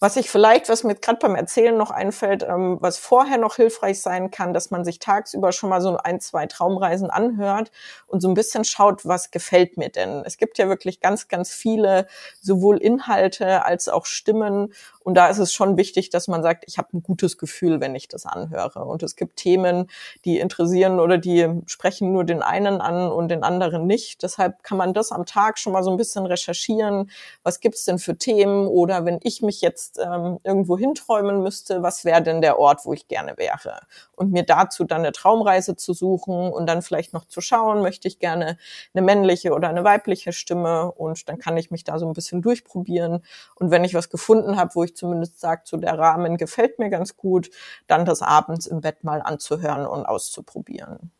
Was 0.00 0.16
ich 0.16 0.30
vielleicht, 0.30 0.68
was 0.68 0.84
mir 0.84 0.94
gerade 0.94 1.18
beim 1.18 1.34
Erzählen 1.34 1.76
noch 1.76 1.90
einfällt, 1.90 2.44
ähm, 2.44 2.78
was 2.80 2.98
vorher 2.98 3.36
noch 3.36 3.56
hilfreich 3.56 4.00
sein 4.00 4.30
kann, 4.30 4.54
dass 4.54 4.70
man 4.70 4.84
sich 4.84 5.00
tagsüber 5.00 5.50
schon 5.50 5.70
mal 5.70 5.80
so 5.80 5.96
ein, 5.96 6.20
zwei 6.20 6.46
Traumreisen 6.46 7.10
anhört 7.10 7.72
und 8.06 8.20
so 8.20 8.28
ein 8.28 8.34
bisschen 8.34 8.62
schaut, 8.62 9.04
was 9.06 9.32
gefällt 9.32 9.76
mir 9.76 9.88
denn. 9.88 10.22
Es 10.24 10.36
gibt 10.36 10.56
ja 10.58 10.68
wirklich 10.68 11.00
ganz, 11.00 11.26
ganz 11.26 11.50
viele 11.50 12.06
sowohl 12.40 12.78
Inhalte 12.78 13.64
als 13.64 13.88
auch 13.88 14.06
Stimmen 14.06 14.72
und 15.08 15.14
da 15.14 15.28
ist 15.28 15.38
es 15.38 15.54
schon 15.54 15.78
wichtig, 15.78 16.10
dass 16.10 16.28
man 16.28 16.42
sagt, 16.42 16.64
ich 16.66 16.76
habe 16.76 16.88
ein 16.92 17.02
gutes 17.02 17.38
Gefühl, 17.38 17.80
wenn 17.80 17.94
ich 17.94 18.08
das 18.08 18.26
anhöre. 18.26 18.84
Und 18.84 19.02
es 19.02 19.16
gibt 19.16 19.36
Themen, 19.36 19.88
die 20.26 20.38
interessieren 20.38 21.00
oder 21.00 21.16
die 21.16 21.48
sprechen 21.64 22.12
nur 22.12 22.24
den 22.24 22.42
einen 22.42 22.82
an 22.82 23.10
und 23.10 23.28
den 23.28 23.42
anderen 23.42 23.86
nicht. 23.86 24.22
Deshalb 24.22 24.62
kann 24.62 24.76
man 24.76 24.92
das 24.92 25.10
am 25.10 25.24
Tag 25.24 25.58
schon 25.58 25.72
mal 25.72 25.82
so 25.82 25.90
ein 25.90 25.96
bisschen 25.96 26.26
recherchieren. 26.26 27.10
Was 27.42 27.60
gibt's 27.60 27.86
denn 27.86 27.98
für 27.98 28.18
Themen? 28.18 28.66
Oder 28.66 29.06
wenn 29.06 29.18
ich 29.22 29.40
mich 29.40 29.62
jetzt 29.62 29.98
ähm, 29.98 30.40
irgendwo 30.44 30.76
hinträumen 30.76 31.42
müsste, 31.42 31.82
was 31.82 32.04
wäre 32.04 32.20
denn 32.20 32.42
der 32.42 32.58
Ort, 32.58 32.84
wo 32.84 32.92
ich 32.92 33.08
gerne 33.08 33.38
wäre? 33.38 33.80
Und 34.14 34.30
mir 34.30 34.42
dazu 34.42 34.84
dann 34.84 35.00
eine 35.00 35.12
Traumreise 35.12 35.74
zu 35.74 35.94
suchen 35.94 36.52
und 36.52 36.66
dann 36.66 36.82
vielleicht 36.82 37.14
noch 37.14 37.24
zu 37.24 37.40
schauen, 37.40 37.80
möchte 37.80 38.08
ich 38.08 38.18
gerne 38.18 38.58
eine 38.92 39.02
männliche 39.02 39.54
oder 39.54 39.70
eine 39.70 39.84
weibliche 39.84 40.34
Stimme 40.34 40.92
und 40.92 41.30
dann 41.30 41.38
kann 41.38 41.56
ich 41.56 41.70
mich 41.70 41.84
da 41.84 41.98
so 41.98 42.06
ein 42.06 42.12
bisschen 42.12 42.42
durchprobieren. 42.42 43.24
Und 43.54 43.70
wenn 43.70 43.84
ich 43.84 43.94
was 43.94 44.10
gefunden 44.10 44.58
habe, 44.58 44.74
wo 44.74 44.84
ich 44.84 44.97
zumindest 44.98 45.40
sagt, 45.40 45.68
so 45.68 45.76
der 45.76 45.98
Rahmen 45.98 46.36
gefällt 46.36 46.78
mir 46.78 46.90
ganz 46.90 47.16
gut, 47.16 47.50
dann 47.86 48.04
das 48.04 48.22
abends 48.22 48.66
im 48.66 48.80
Bett 48.80 49.04
mal 49.04 49.22
anzuhören 49.22 49.86
und 49.86 50.04
auszuprobieren. 50.06 51.10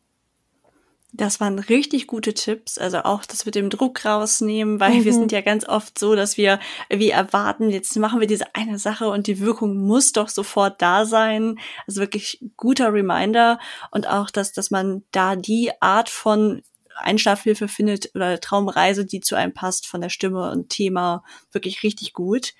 Das 1.13 1.41
waren 1.41 1.59
richtig 1.59 2.07
gute 2.07 2.35
Tipps. 2.35 2.77
Also 2.77 2.99
auch 2.99 3.25
das 3.25 3.47
mit 3.47 3.55
dem 3.55 3.71
Druck 3.71 4.05
rausnehmen, 4.05 4.79
weil 4.79 5.01
mhm. 5.01 5.05
wir 5.05 5.13
sind 5.15 5.33
ja 5.33 5.41
ganz 5.41 5.67
oft 5.67 5.99
so, 5.99 6.15
dass 6.15 6.37
wir 6.37 6.61
wie 6.91 7.09
erwarten, 7.09 7.71
jetzt 7.71 7.97
machen 7.97 8.21
wir 8.21 8.27
diese 8.27 8.55
eine 8.55 8.79
Sache 8.79 9.09
und 9.09 9.27
die 9.27 9.41
Wirkung 9.41 9.79
muss 9.79 10.13
doch 10.13 10.29
sofort 10.29 10.83
da 10.83 11.07
sein. 11.07 11.59
Also 11.87 12.03
wirklich 12.03 12.45
guter 12.59 12.93
Reminder 12.93 13.59
und 13.91 14.07
auch, 14.07 14.31
dass, 14.31 14.53
dass 14.53 14.71
man 14.71 15.03
da 15.11 15.35
die 15.35 15.71
Art 15.81 16.11
von 16.11 16.63
Einschlafhilfe 16.99 17.69
findet 17.69 18.15
oder 18.15 18.41
Traumreise, 18.41 19.07
die 19.07 19.21
zu 19.21 19.35
einem 19.35 19.55
passt 19.55 19.87
von 19.87 20.01
der 20.01 20.11
Stimme 20.11 20.51
und 20.51 20.69
Thema 20.69 21.25
wirklich 21.53 21.83
richtig 21.83 22.13
gut. 22.13 22.55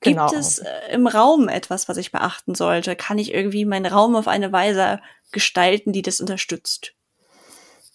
Genau. 0.00 0.28
Gibt 0.28 0.40
es 0.40 0.58
äh, 0.60 0.92
im 0.92 1.06
Raum 1.06 1.48
etwas, 1.48 1.88
was 1.88 1.96
ich 1.96 2.12
beachten 2.12 2.54
sollte? 2.54 2.94
Kann 2.94 3.18
ich 3.18 3.34
irgendwie 3.34 3.64
meinen 3.64 3.86
Raum 3.86 4.14
auf 4.16 4.28
eine 4.28 4.52
Weise 4.52 5.00
gestalten, 5.32 5.92
die 5.92 6.02
das 6.02 6.20
unterstützt? 6.20 6.94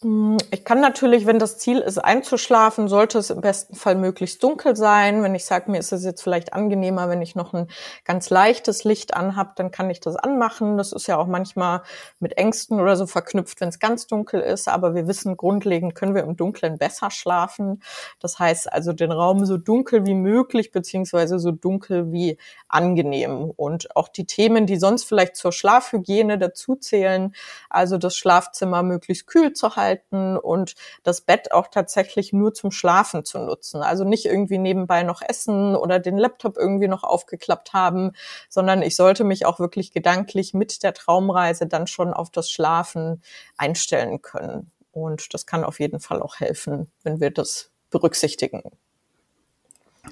Hm, 0.03 0.37
ich 0.51 0.65
kann 0.65 0.81
natürlich, 0.81 1.25
wenn 1.25 1.39
das 1.39 1.57
Ziel 1.57 1.79
ist, 1.79 1.97
einzuschlafen, 1.97 2.89
sollte 2.89 3.17
es 3.17 3.29
im 3.29 3.39
besten 3.39 3.73
Fall 3.75 3.95
möglichst 3.95 4.43
dunkel 4.43 4.75
sein. 4.75 5.23
Wenn 5.23 5.33
ich 5.33 5.45
sage, 5.45 5.71
mir 5.71 5.79
ist 5.79 5.93
es 5.93 6.03
jetzt 6.03 6.21
vielleicht 6.21 6.51
angenehmer, 6.53 7.07
wenn 7.09 7.21
ich 7.21 7.35
noch 7.35 7.53
ein 7.53 7.67
ganz 8.03 8.29
leichtes 8.29 8.83
Licht 8.83 9.13
anhab, 9.15 9.55
dann 9.55 9.71
kann 9.71 9.89
ich 9.89 10.01
das 10.01 10.17
anmachen. 10.17 10.77
Das 10.77 10.91
ist 10.91 11.07
ja 11.07 11.17
auch 11.17 11.27
manchmal 11.27 11.83
mit 12.19 12.37
Ängsten 12.37 12.81
oder 12.81 12.97
so 12.97 13.07
verknüpft, 13.07 13.61
wenn 13.61 13.69
es 13.69 13.79
ganz 13.79 14.05
dunkel 14.05 14.41
ist. 14.41 14.67
Aber 14.67 14.93
wir 14.93 15.07
wissen, 15.07 15.37
grundlegend 15.37 15.95
können 15.95 16.15
wir 16.15 16.23
im 16.23 16.35
Dunkeln 16.35 16.77
besser 16.77 17.09
schlafen. 17.09 17.81
Das 18.19 18.39
heißt 18.39 18.71
also 18.73 18.91
den 18.91 19.11
Raum 19.11 19.45
so 19.45 19.57
dunkel 19.57 20.05
wie 20.05 20.15
möglich, 20.15 20.71
beziehungsweise 20.71 21.39
so 21.39 21.51
dunkel 21.51 22.11
wie 22.11 22.37
angenehm. 22.67 23.51
Und 23.55 23.95
auch 23.95 24.09
die 24.09 24.25
Themen, 24.25 24.65
die 24.65 24.77
sonst 24.77 25.05
vielleicht 25.05 25.37
zur 25.37 25.53
Schlafhygiene 25.53 26.37
dazuzählen, 26.37 27.33
also 27.69 27.97
das 27.97 28.17
Schlafzimmer 28.17 28.83
möglichst 28.83 29.27
kühl 29.27 29.53
zu 29.53 29.77
halten, 29.77 29.92
halten 29.93 30.37
und 30.37 30.75
das 31.03 31.21
Bett 31.21 31.51
auch 31.51 31.67
tatsächlich 31.67 32.33
nur 32.33 32.53
zum 32.53 32.71
Schlafen 32.71 33.25
zu 33.25 33.39
nutzen. 33.39 33.81
Also 33.81 34.03
nicht 34.03 34.25
irgendwie 34.25 34.57
nebenbei 34.57 35.03
noch 35.03 35.21
essen 35.21 35.75
oder 35.75 35.99
den 35.99 36.17
Laptop 36.17 36.57
irgendwie 36.57 36.87
noch 36.87 37.03
aufgeklappt 37.03 37.73
haben, 37.73 38.11
sondern 38.49 38.81
ich 38.81 38.95
sollte 38.95 39.23
mich 39.23 39.45
auch 39.45 39.59
wirklich 39.59 39.91
gedanklich 39.91 40.53
mit 40.53 40.83
der 40.83 40.93
Traumreise 40.93 41.67
dann 41.67 41.87
schon 41.87 42.13
auf 42.13 42.29
das 42.29 42.49
Schlafen 42.49 43.21
einstellen 43.57 44.21
können. 44.21 44.71
Und 44.91 45.33
das 45.33 45.45
kann 45.45 45.63
auf 45.63 45.79
jeden 45.79 45.99
Fall 45.99 46.21
auch 46.21 46.39
helfen, 46.39 46.91
wenn 47.03 47.19
wir 47.19 47.31
das 47.31 47.71
berücksichtigen. 47.89 48.63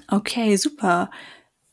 Okay, 0.08 0.56
super. 0.56 1.10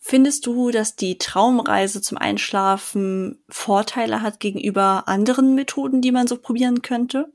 Findest 0.02 0.46
du, 0.46 0.72
dass 0.72 0.96
die 0.96 1.18
Traumreise 1.18 2.02
zum 2.02 2.18
Einschlafen 2.18 3.44
Vorteile 3.50 4.22
hat 4.22 4.40
gegenüber 4.40 5.04
anderen 5.08 5.56
Methoden, 5.56 6.02
die 6.02 6.12
man 6.12 6.26
so 6.26 6.38
probieren 6.38 6.82
könnte? 6.82 7.32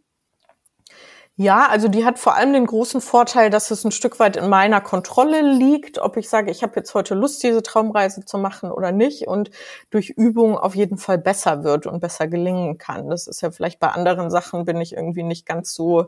Ja, 1.36 1.66
also 1.68 1.88
die 1.88 2.04
hat 2.04 2.20
vor 2.20 2.36
allem 2.36 2.52
den 2.52 2.64
großen 2.66 3.00
Vorteil, 3.00 3.50
dass 3.50 3.72
es 3.72 3.84
ein 3.84 3.90
Stück 3.90 4.20
weit 4.20 4.36
in 4.36 4.48
meiner 4.48 4.80
Kontrolle 4.80 5.42
liegt, 5.42 5.98
ob 5.98 6.16
ich 6.16 6.28
sage, 6.28 6.52
ich 6.52 6.62
habe 6.62 6.74
jetzt 6.76 6.94
heute 6.94 7.16
Lust, 7.16 7.42
diese 7.42 7.60
Traumreise 7.60 8.24
zu 8.24 8.38
machen 8.38 8.70
oder 8.70 8.92
nicht 8.92 9.26
und 9.26 9.50
durch 9.90 10.10
Übung 10.10 10.56
auf 10.56 10.76
jeden 10.76 10.96
Fall 10.96 11.18
besser 11.18 11.64
wird 11.64 11.88
und 11.88 11.98
besser 11.98 12.28
gelingen 12.28 12.78
kann. 12.78 13.08
Das 13.10 13.26
ist 13.26 13.40
ja 13.40 13.50
vielleicht 13.50 13.80
bei 13.80 13.88
anderen 13.88 14.30
Sachen 14.30 14.64
bin 14.64 14.80
ich 14.80 14.92
irgendwie 14.92 15.24
nicht 15.24 15.44
ganz 15.44 15.74
so 15.74 16.06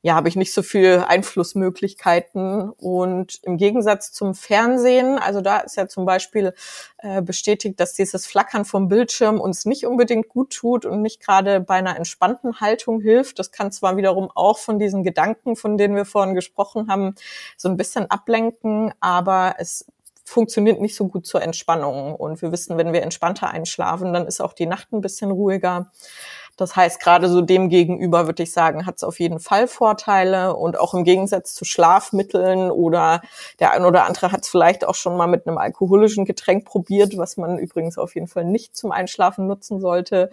ja, 0.00 0.14
habe 0.14 0.28
ich 0.28 0.36
nicht 0.36 0.54
so 0.54 0.62
viel 0.62 1.04
Einflussmöglichkeiten. 1.06 2.70
Und 2.70 3.40
im 3.42 3.56
Gegensatz 3.56 4.12
zum 4.12 4.34
Fernsehen, 4.34 5.18
also 5.18 5.40
da 5.40 5.58
ist 5.58 5.76
ja 5.76 5.88
zum 5.88 6.06
Beispiel 6.06 6.54
äh, 6.98 7.20
bestätigt, 7.20 7.80
dass 7.80 7.94
dieses 7.94 8.26
Flackern 8.26 8.64
vom 8.64 8.88
Bildschirm 8.88 9.40
uns 9.40 9.64
nicht 9.64 9.86
unbedingt 9.86 10.28
gut 10.28 10.50
tut 10.50 10.86
und 10.86 11.02
nicht 11.02 11.20
gerade 11.20 11.60
bei 11.60 11.74
einer 11.74 11.96
entspannten 11.96 12.60
Haltung 12.60 13.00
hilft. 13.00 13.38
Das 13.40 13.50
kann 13.50 13.72
zwar 13.72 13.96
wiederum 13.96 14.30
auch 14.34 14.58
von 14.58 14.78
diesen 14.78 15.02
Gedanken, 15.02 15.56
von 15.56 15.76
denen 15.76 15.96
wir 15.96 16.04
vorhin 16.04 16.34
gesprochen 16.34 16.88
haben, 16.88 17.16
so 17.56 17.68
ein 17.68 17.76
bisschen 17.76 18.08
ablenken, 18.08 18.92
aber 19.00 19.56
es 19.58 19.84
funktioniert 20.28 20.80
nicht 20.80 20.94
so 20.94 21.08
gut 21.08 21.26
zur 21.26 21.42
Entspannung. 21.42 22.14
Und 22.14 22.40
wir 22.42 22.52
wissen, 22.52 22.76
wenn 22.76 22.92
wir 22.92 23.02
entspannter 23.02 23.50
einschlafen, 23.50 24.12
dann 24.12 24.26
ist 24.26 24.40
auch 24.40 24.52
die 24.52 24.66
Nacht 24.66 24.92
ein 24.92 25.00
bisschen 25.00 25.30
ruhiger. 25.30 25.90
Das 26.58 26.74
heißt, 26.74 27.00
gerade 27.00 27.28
so 27.28 27.40
dem 27.40 27.68
gegenüber 27.68 28.26
würde 28.26 28.42
ich 28.42 28.52
sagen, 28.52 28.84
hat 28.84 28.96
es 28.96 29.04
auf 29.04 29.20
jeden 29.20 29.38
Fall 29.38 29.68
Vorteile 29.68 30.56
und 30.56 30.78
auch 30.78 30.92
im 30.92 31.04
Gegensatz 31.04 31.54
zu 31.54 31.64
Schlafmitteln 31.64 32.72
oder 32.72 33.22
der 33.60 33.70
ein 33.72 33.84
oder 33.84 34.06
andere 34.06 34.32
hat 34.32 34.42
es 34.42 34.48
vielleicht 34.48 34.84
auch 34.84 34.96
schon 34.96 35.16
mal 35.16 35.28
mit 35.28 35.46
einem 35.46 35.56
alkoholischen 35.56 36.24
Getränk 36.24 36.64
probiert, 36.64 37.16
was 37.16 37.36
man 37.36 37.58
übrigens 37.58 37.96
auf 37.96 38.16
jeden 38.16 38.26
Fall 38.26 38.44
nicht 38.44 38.76
zum 38.76 38.90
Einschlafen 38.90 39.46
nutzen 39.46 39.80
sollte. 39.80 40.30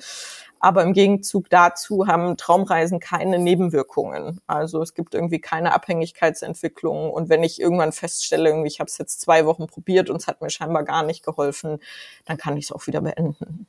Aber 0.59 0.81
im 0.81 0.93
Gegenzug 0.93 1.47
dazu 1.51 2.07
haben 2.07 2.37
Traumreisen 2.37 2.99
keine 2.99 3.37
Nebenwirkungen. 3.37 4.41
Also 4.47 4.81
es 4.81 4.95
gibt 4.95 5.13
irgendwie 5.13 5.39
keine 5.39 5.75
Abhängigkeitsentwicklung. 5.75 7.11
Und 7.11 7.29
wenn 7.29 7.43
ich 7.43 7.61
irgendwann 7.61 7.91
feststelle, 7.91 8.49
irgendwie, 8.49 8.69
ich 8.69 8.79
habe 8.79 8.87
es 8.87 8.97
jetzt 8.97 9.21
zwei 9.21 9.45
Wochen 9.45 9.67
probiert 9.67 10.09
und 10.09 10.15
es 10.15 10.25
hat 10.27 10.41
mir 10.41 10.49
scheinbar 10.49 10.83
gar 10.83 11.03
nicht 11.03 11.23
geholfen, 11.23 11.77
dann 12.25 12.37
kann 12.37 12.57
ich 12.57 12.65
es 12.65 12.71
auch 12.71 12.87
wieder 12.87 13.01
beenden. 13.01 13.67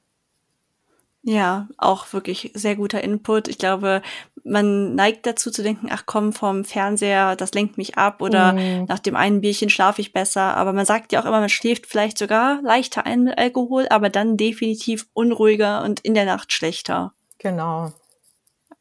Ja, 1.29 1.67
auch 1.77 2.13
wirklich 2.13 2.53
sehr 2.55 2.77
guter 2.77 3.03
Input. 3.03 3.49
Ich 3.49 3.59
glaube, 3.59 4.01
man 4.45 4.95
neigt 4.95 5.27
dazu 5.27 5.51
zu 5.51 5.65
denken, 5.65 5.89
ach 5.91 6.05
komm, 6.07 6.33
vom 6.33 6.65
Fernseher, 6.65 7.35
das 7.35 7.53
lenkt 7.53 7.79
mich 7.79 7.99
ab 7.99 8.23
oder 8.23 8.53
mm. 8.53 8.85
nach 8.85 9.01
dem 9.01 9.17
einen 9.17 9.41
Bierchen 9.41 9.69
schlafe 9.69 10.01
ich 10.01 10.13
besser. 10.13 10.57
Aber 10.57 10.73
man 10.73 10.87
sagt 10.87 11.11
ja 11.11 11.21
auch 11.21 11.25
immer, 11.25 11.41
man 11.41 11.49
schläft 11.49 11.87
vielleicht 11.89 12.17
sogar 12.17 12.63
leichter 12.63 13.07
ein 13.07 13.25
mit 13.25 13.39
Alkohol, 13.39 13.89
aber 13.91 14.09
dann 14.09 14.37
definitiv 14.37 15.09
unruhiger 15.15 15.83
und 15.83 15.99
in 15.99 16.15
der 16.15 16.27
Nacht 16.27 16.53
schlechter. 16.53 17.13
Genau. 17.39 17.93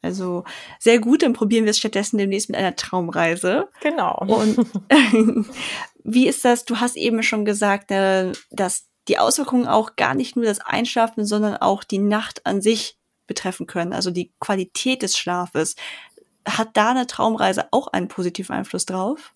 Also 0.00 0.44
sehr 0.78 1.00
gut, 1.00 1.24
dann 1.24 1.32
probieren 1.32 1.64
wir 1.64 1.72
es 1.72 1.78
stattdessen 1.78 2.16
demnächst 2.16 2.48
mit 2.48 2.56
einer 2.56 2.76
Traumreise. 2.76 3.66
Genau. 3.80 4.22
Und 4.24 4.70
wie 6.04 6.28
ist 6.28 6.44
das? 6.44 6.64
Du 6.64 6.76
hast 6.76 6.96
eben 6.96 7.24
schon 7.24 7.44
gesagt, 7.44 7.90
äh, 7.90 8.30
dass 8.52 8.86
die 9.08 9.18
Auswirkungen 9.18 9.66
auch 9.66 9.96
gar 9.96 10.14
nicht 10.14 10.36
nur 10.36 10.44
das 10.44 10.60
Einschlafen, 10.60 11.24
sondern 11.24 11.56
auch 11.56 11.84
die 11.84 11.98
Nacht 11.98 12.44
an 12.46 12.60
sich 12.60 12.98
betreffen 13.26 13.66
können, 13.66 13.92
also 13.92 14.10
die 14.10 14.32
Qualität 14.40 15.02
des 15.02 15.16
Schlafes. 15.16 15.76
Hat 16.46 16.70
da 16.74 16.90
eine 16.90 17.06
Traumreise 17.06 17.68
auch 17.72 17.88
einen 17.88 18.08
positiven 18.08 18.54
Einfluss 18.54 18.86
drauf? 18.86 19.32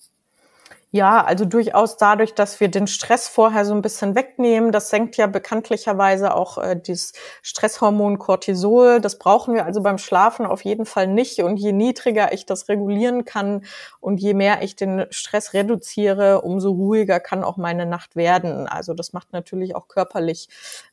Ja, 0.93 1.23
also 1.25 1.45
durchaus 1.45 1.97
dadurch, 1.99 2.35
dass 2.35 2.59
wir 2.59 2.69
den 2.69 2.89
Stress 2.89 3.29
vorher 3.29 3.65
so 3.65 3.73
ein 3.73 3.81
bisschen 3.83 4.17
wegnehmen. 4.17 4.73
Das 4.73 4.91
senkt 4.91 5.17
ja 5.17 5.29
bekanntlicherweise 5.29 6.35
auch 6.35 6.59
äh, 6.59 6.75
dieses 6.75 7.13
Stresshormon 7.43 8.19
Cortisol. 8.19 9.01
Das 9.01 9.17
brauchen 9.17 9.55
wir 9.55 9.67
also 9.67 9.83
beim 9.83 9.99
Schlafen 9.99 10.47
auf 10.47 10.65
jeden 10.65 10.87
Fall 10.87 11.07
nicht. 11.07 11.43
Und 11.45 11.59
je 11.59 11.71
niedriger 11.71 12.33
ich 12.33 12.45
das 12.45 12.69
regulieren 12.69 13.25
kann 13.25 13.65
und 14.01 14.21
je 14.21 14.35
mehr 14.35 14.63
ich 14.63 14.75
den 14.75 15.07
Stress 15.11 15.53
reduziere, 15.55 16.41
umso 16.41 16.73
ruhiger 16.73 17.21
kann 17.21 17.45
auch 17.45 17.57
meine 17.57 17.87
Nacht 17.87 18.17
werden. 18.17 18.67
Also 18.67 18.93
das 18.93 19.13
macht 19.13 19.33
natürlich 19.33 19.77
auch 19.77 19.87
körperlich 19.87 20.49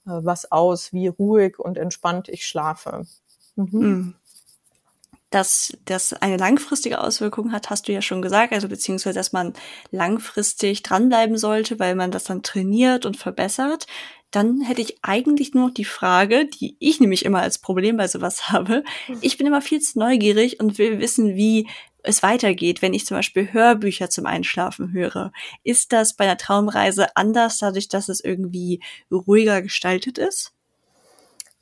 äh, 0.05 0.11
was 0.11 0.51
aus, 0.51 0.93
wie 0.93 1.07
ruhig 1.07 1.57
und 1.57 1.75
entspannt 1.79 2.29
ich 2.29 2.45
schlafe. 2.45 3.01
Mhm. 3.55 3.67
Mhm 3.71 4.15
dass 5.37 5.77
das 5.85 6.13
eine 6.13 6.37
langfristige 6.37 6.99
Auswirkung 6.99 7.51
hat, 7.51 7.69
hast 7.69 7.87
du 7.87 7.91
ja 7.91 8.01
schon 8.01 8.23
gesagt, 8.23 8.53
also 8.53 8.67
beziehungsweise, 8.67 9.19
dass 9.19 9.33
man 9.33 9.53
langfristig 9.91 10.81
dranbleiben 10.81 11.37
sollte, 11.37 11.77
weil 11.77 11.93
man 11.93 12.09
das 12.09 12.23
dann 12.23 12.41
trainiert 12.41 13.05
und 13.05 13.17
verbessert. 13.17 13.85
Dann 14.31 14.61
hätte 14.61 14.81
ich 14.81 14.97
eigentlich 15.03 15.53
nur 15.53 15.67
noch 15.67 15.73
die 15.75 15.85
Frage, 15.85 16.45
die 16.45 16.75
ich 16.79 16.99
nämlich 16.99 17.23
immer 17.23 17.41
als 17.41 17.59
Problem 17.59 17.97
bei 17.97 18.07
sowas 18.07 18.49
habe. 18.49 18.83
Ich 19.21 19.37
bin 19.37 19.45
immer 19.45 19.61
viel 19.61 19.79
zu 19.79 19.99
neugierig 19.99 20.59
und 20.59 20.79
will 20.79 20.99
wissen, 20.99 21.35
wie 21.35 21.69
es 22.01 22.23
weitergeht, 22.23 22.81
wenn 22.81 22.95
ich 22.95 23.05
zum 23.05 23.17
Beispiel 23.17 23.53
Hörbücher 23.53 24.09
zum 24.09 24.25
Einschlafen 24.25 24.91
höre. 24.91 25.31
Ist 25.63 25.93
das 25.93 26.15
bei 26.15 26.23
einer 26.23 26.37
Traumreise 26.37 27.15
anders, 27.15 27.59
dadurch, 27.59 27.89
dass 27.89 28.09
es 28.09 28.21
irgendwie 28.21 28.81
ruhiger 29.11 29.61
gestaltet 29.61 30.17
ist? 30.17 30.56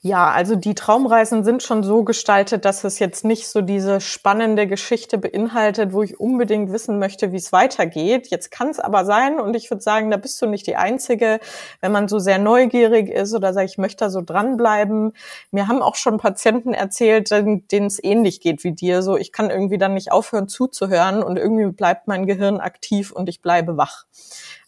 Ja, 0.05 0.29
also 0.29 0.55
die 0.55 0.75
Traumreisen 0.75 1.43
sind 1.43 1.63
schon 1.63 1.81
so 1.81 2.03
gestaltet, 2.03 2.63
dass 2.63 2.83
es 2.83 2.99
jetzt 2.99 3.25
nicht 3.25 3.47
so 3.47 3.61
diese 3.61 3.99
spannende 3.99 4.67
Geschichte 4.67 5.17
beinhaltet, 5.17 5.93
wo 5.93 6.03
ich 6.03 6.19
unbedingt 6.19 6.71
wissen 6.71 6.99
möchte, 6.99 7.31
wie 7.31 7.37
es 7.37 7.51
weitergeht. 7.51 8.27
Jetzt 8.27 8.51
kann 8.51 8.69
es 8.69 8.79
aber 8.79 9.03
sein, 9.03 9.39
und 9.39 9.55
ich 9.55 9.71
würde 9.71 9.81
sagen, 9.81 10.11
da 10.11 10.17
bist 10.17 10.39
du 10.39 10.45
nicht 10.45 10.67
die 10.67 10.75
Einzige, 10.75 11.39
wenn 11.81 11.91
man 11.91 12.07
so 12.07 12.19
sehr 12.19 12.37
neugierig 12.37 13.09
ist 13.09 13.33
oder 13.33 13.51
sagt, 13.51 13.67
ich 13.67 13.79
möchte 13.79 14.05
da 14.05 14.11
so 14.11 14.21
dranbleiben. 14.21 15.13
Mir 15.49 15.67
haben 15.67 15.81
auch 15.81 15.95
schon 15.95 16.19
Patienten 16.19 16.75
erzählt, 16.75 17.31
denen 17.31 17.87
es 17.87 17.97
ähnlich 18.03 18.41
geht 18.41 18.63
wie 18.63 18.73
dir. 18.73 19.01
So, 19.01 19.17
ich 19.17 19.31
kann 19.31 19.49
irgendwie 19.49 19.79
dann 19.79 19.95
nicht 19.95 20.11
aufhören 20.11 20.47
zuzuhören 20.47 21.23
und 21.23 21.37
irgendwie 21.37 21.71
bleibt 21.71 22.07
mein 22.07 22.27
Gehirn 22.27 22.59
aktiv 22.59 23.11
und 23.11 23.27
ich 23.27 23.41
bleibe 23.41 23.75
wach. 23.75 24.05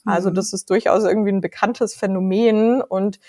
Also 0.04 0.32
mhm. 0.32 0.34
das 0.34 0.52
ist 0.54 0.72
durchaus 0.72 1.04
irgendwie 1.04 1.32
ein 1.32 1.42
bekanntes 1.42 1.94
Phänomen 1.94 2.82
und 2.82 3.20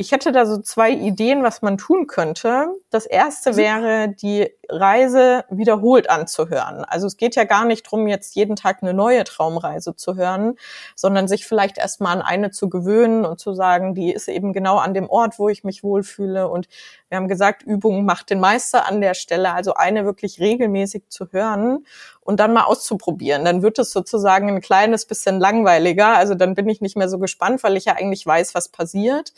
ich 0.00 0.12
hätte 0.12 0.32
da 0.32 0.46
so 0.46 0.56
zwei 0.56 0.90
Ideen, 0.92 1.42
was 1.42 1.60
man 1.60 1.76
tun 1.76 2.06
könnte. 2.06 2.68
Das 2.88 3.04
erste 3.04 3.56
wäre, 3.56 4.08
die 4.08 4.48
Reise 4.66 5.44
wiederholt 5.50 6.08
anzuhören. 6.08 6.86
Also 6.86 7.06
es 7.06 7.18
geht 7.18 7.36
ja 7.36 7.44
gar 7.44 7.66
nicht 7.66 7.82
drum, 7.82 8.06
jetzt 8.08 8.34
jeden 8.34 8.56
Tag 8.56 8.78
eine 8.80 8.94
neue 8.94 9.24
Traumreise 9.24 9.94
zu 9.94 10.16
hören, 10.16 10.56
sondern 10.96 11.28
sich 11.28 11.46
vielleicht 11.46 11.76
erstmal 11.76 12.16
an 12.16 12.22
eine 12.22 12.50
zu 12.50 12.70
gewöhnen 12.70 13.26
und 13.26 13.40
zu 13.40 13.52
sagen, 13.52 13.94
die 13.94 14.10
ist 14.10 14.28
eben 14.28 14.54
genau 14.54 14.78
an 14.78 14.94
dem 14.94 15.10
Ort, 15.10 15.38
wo 15.38 15.50
ich 15.50 15.64
mich 15.64 15.84
wohlfühle. 15.84 16.48
Und 16.48 16.66
wir 17.10 17.18
haben 17.18 17.28
gesagt, 17.28 17.62
Übung 17.62 18.06
macht 18.06 18.30
den 18.30 18.40
Meister 18.40 18.88
an 18.88 19.02
der 19.02 19.12
Stelle. 19.12 19.52
Also 19.52 19.74
eine 19.74 20.06
wirklich 20.06 20.40
regelmäßig 20.40 21.10
zu 21.10 21.26
hören 21.30 21.84
und 22.22 22.40
dann 22.40 22.54
mal 22.54 22.64
auszuprobieren. 22.64 23.44
Dann 23.44 23.60
wird 23.60 23.78
es 23.78 23.90
sozusagen 23.90 24.48
ein 24.48 24.62
kleines 24.62 25.04
bisschen 25.04 25.38
langweiliger. 25.38 26.16
Also 26.16 26.34
dann 26.34 26.54
bin 26.54 26.70
ich 26.70 26.80
nicht 26.80 26.96
mehr 26.96 27.10
so 27.10 27.18
gespannt, 27.18 27.62
weil 27.62 27.76
ich 27.76 27.84
ja 27.84 27.96
eigentlich 27.96 28.24
weiß, 28.24 28.54
was 28.54 28.70
passiert 28.70 29.34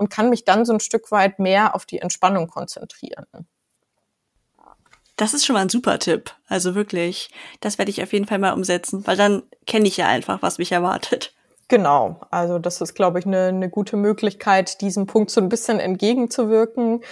und 0.00 0.08
kann 0.08 0.30
mich 0.30 0.46
dann 0.46 0.64
so 0.64 0.72
ein 0.72 0.80
Stück 0.80 1.12
weit 1.12 1.38
mehr 1.38 1.74
auf 1.74 1.84
die 1.84 1.98
Entspannung 1.98 2.48
konzentrieren. 2.48 3.26
Das 5.16 5.34
ist 5.34 5.44
schon 5.44 5.52
mal 5.52 5.60
ein 5.60 5.68
super 5.68 5.98
Tipp. 5.98 6.34
Also 6.48 6.74
wirklich, 6.74 7.28
das 7.60 7.76
werde 7.76 7.90
ich 7.90 8.02
auf 8.02 8.14
jeden 8.14 8.26
Fall 8.26 8.38
mal 8.38 8.54
umsetzen, 8.54 9.06
weil 9.06 9.18
dann 9.18 9.42
kenne 9.66 9.86
ich 9.86 9.98
ja 9.98 10.08
einfach, 10.08 10.40
was 10.40 10.56
mich 10.56 10.72
erwartet. 10.72 11.34
Genau, 11.68 12.18
also 12.30 12.58
das 12.58 12.80
ist, 12.80 12.94
glaube 12.94 13.18
ich, 13.18 13.26
eine, 13.26 13.48
eine 13.48 13.68
gute 13.68 13.98
Möglichkeit, 13.98 14.80
diesem 14.80 15.06
Punkt 15.06 15.30
so 15.30 15.42
ein 15.42 15.50
bisschen 15.50 15.78
entgegenzuwirken. 15.78 17.02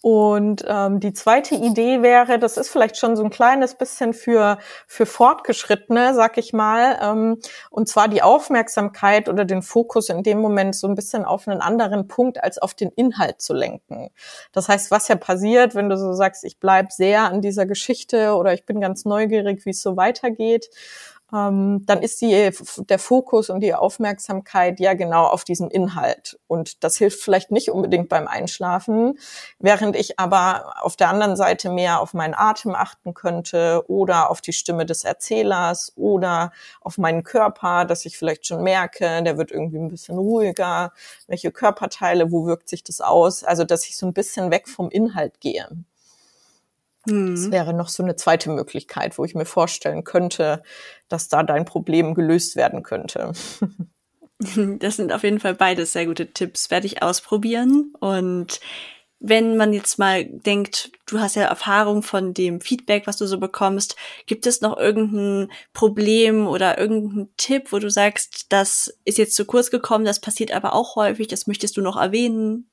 Und 0.00 0.64
ähm, 0.68 1.00
die 1.00 1.12
zweite 1.12 1.56
Idee 1.56 2.02
wäre, 2.02 2.38
das 2.38 2.56
ist 2.56 2.68
vielleicht 2.68 2.96
schon 2.96 3.16
so 3.16 3.24
ein 3.24 3.30
kleines 3.30 3.74
bisschen 3.74 4.14
für 4.14 4.58
für 4.86 5.06
Fortgeschrittene, 5.06 6.14
sag 6.14 6.38
ich 6.38 6.52
mal, 6.52 6.98
ähm, 7.02 7.38
und 7.70 7.88
zwar 7.88 8.06
die 8.06 8.22
Aufmerksamkeit 8.22 9.28
oder 9.28 9.44
den 9.44 9.62
Fokus 9.62 10.08
in 10.08 10.22
dem 10.22 10.40
Moment 10.40 10.76
so 10.76 10.86
ein 10.86 10.94
bisschen 10.94 11.24
auf 11.24 11.48
einen 11.48 11.60
anderen 11.60 12.06
Punkt 12.06 12.42
als 12.42 12.58
auf 12.58 12.74
den 12.74 12.90
Inhalt 12.90 13.40
zu 13.40 13.54
lenken. 13.54 14.10
Das 14.52 14.68
heißt, 14.68 14.92
was 14.92 15.08
ja 15.08 15.16
passiert, 15.16 15.74
wenn 15.74 15.88
du 15.88 15.96
so 15.98 16.12
sagst, 16.12 16.44
ich 16.44 16.60
bleib 16.60 16.92
sehr 16.92 17.24
an 17.24 17.42
dieser 17.42 17.66
Geschichte 17.66 18.34
oder 18.36 18.54
ich 18.54 18.64
bin 18.66 18.80
ganz 18.80 19.04
neugierig, 19.04 19.64
wie 19.66 19.70
es 19.70 19.82
so 19.82 19.96
weitergeht 19.96 20.70
ähm, 21.32 21.84
dann 21.84 22.02
ist 22.02 22.20
die, 22.22 22.50
der 22.88 22.98
Fokus 22.98 23.50
und 23.50 23.60
die 23.60 23.74
Aufmerksamkeit 23.74 24.80
ja 24.80 24.94
genau 24.94 25.24
auf 25.24 25.44
diesen 25.44 25.70
Inhalt. 25.70 26.38
Und 26.46 26.82
das 26.84 26.96
hilft 26.96 27.20
vielleicht 27.20 27.50
nicht 27.50 27.70
unbedingt 27.70 28.08
beim 28.08 28.26
Einschlafen, 28.26 29.18
während 29.58 29.94
ich 29.96 30.18
aber 30.18 30.74
auf 30.80 30.96
der 30.96 31.10
anderen 31.10 31.36
Seite 31.36 31.70
mehr 31.70 32.00
auf 32.00 32.14
meinen 32.14 32.34
Atem 32.34 32.74
achten 32.74 33.14
könnte 33.14 33.84
oder 33.88 34.30
auf 34.30 34.40
die 34.40 34.52
Stimme 34.54 34.86
des 34.86 35.04
Erzählers 35.04 35.92
oder 35.96 36.52
auf 36.80 36.96
meinen 36.98 37.24
Körper, 37.24 37.84
dass 37.84 38.06
ich 38.06 38.16
vielleicht 38.16 38.46
schon 38.46 38.62
merke, 38.62 39.22
der 39.22 39.36
wird 39.36 39.50
irgendwie 39.50 39.78
ein 39.78 39.88
bisschen 39.88 40.16
ruhiger. 40.16 40.92
Welche 41.26 41.52
Körperteile, 41.52 42.32
wo 42.32 42.46
wirkt 42.46 42.68
sich 42.68 42.84
das 42.84 43.00
aus? 43.00 43.44
Also, 43.44 43.64
dass 43.64 43.84
ich 43.86 43.96
so 43.96 44.06
ein 44.06 44.14
bisschen 44.14 44.50
weg 44.50 44.68
vom 44.68 44.90
Inhalt 44.90 45.40
gehe. 45.40 45.68
Mhm. 47.08 47.34
Das 47.34 47.50
wäre 47.50 47.74
noch 47.74 47.88
so 47.88 48.02
eine 48.02 48.16
zweite 48.16 48.50
Möglichkeit, 48.50 49.18
wo 49.18 49.24
ich 49.24 49.34
mir 49.34 49.46
vorstellen 49.46 50.04
könnte, 50.04 50.62
dass 51.08 51.28
da 51.28 51.42
dein 51.42 51.64
Problem 51.64 52.14
gelöst 52.14 52.56
werden 52.56 52.82
könnte. 52.82 53.32
Das 54.78 54.94
sind 54.94 55.12
auf 55.12 55.24
jeden 55.24 55.40
Fall 55.40 55.56
beides 55.56 55.92
sehr 55.92 56.06
gute 56.06 56.32
Tipps. 56.32 56.70
Werde 56.70 56.86
ich 56.86 57.02
ausprobieren. 57.02 57.92
Und 57.98 58.60
wenn 59.20 59.56
man 59.56 59.72
jetzt 59.72 59.98
mal 59.98 60.24
denkt, 60.24 60.92
du 61.06 61.18
hast 61.18 61.34
ja 61.34 61.42
Erfahrung 61.42 62.04
von 62.04 62.34
dem 62.34 62.60
Feedback, 62.60 63.08
was 63.08 63.16
du 63.16 63.26
so 63.26 63.40
bekommst, 63.40 63.96
gibt 64.26 64.46
es 64.46 64.60
noch 64.60 64.76
irgendein 64.76 65.50
Problem 65.72 66.46
oder 66.46 66.78
irgendeinen 66.78 67.34
Tipp, 67.36 67.72
wo 67.72 67.80
du 67.80 67.90
sagst, 67.90 68.46
das 68.50 68.96
ist 69.04 69.18
jetzt 69.18 69.34
zu 69.34 69.44
kurz 69.44 69.72
gekommen, 69.72 70.04
das 70.04 70.20
passiert 70.20 70.52
aber 70.52 70.72
auch 70.72 70.94
häufig, 70.94 71.26
das 71.26 71.48
möchtest 71.48 71.76
du 71.76 71.80
noch 71.80 71.96
erwähnen? 71.96 72.70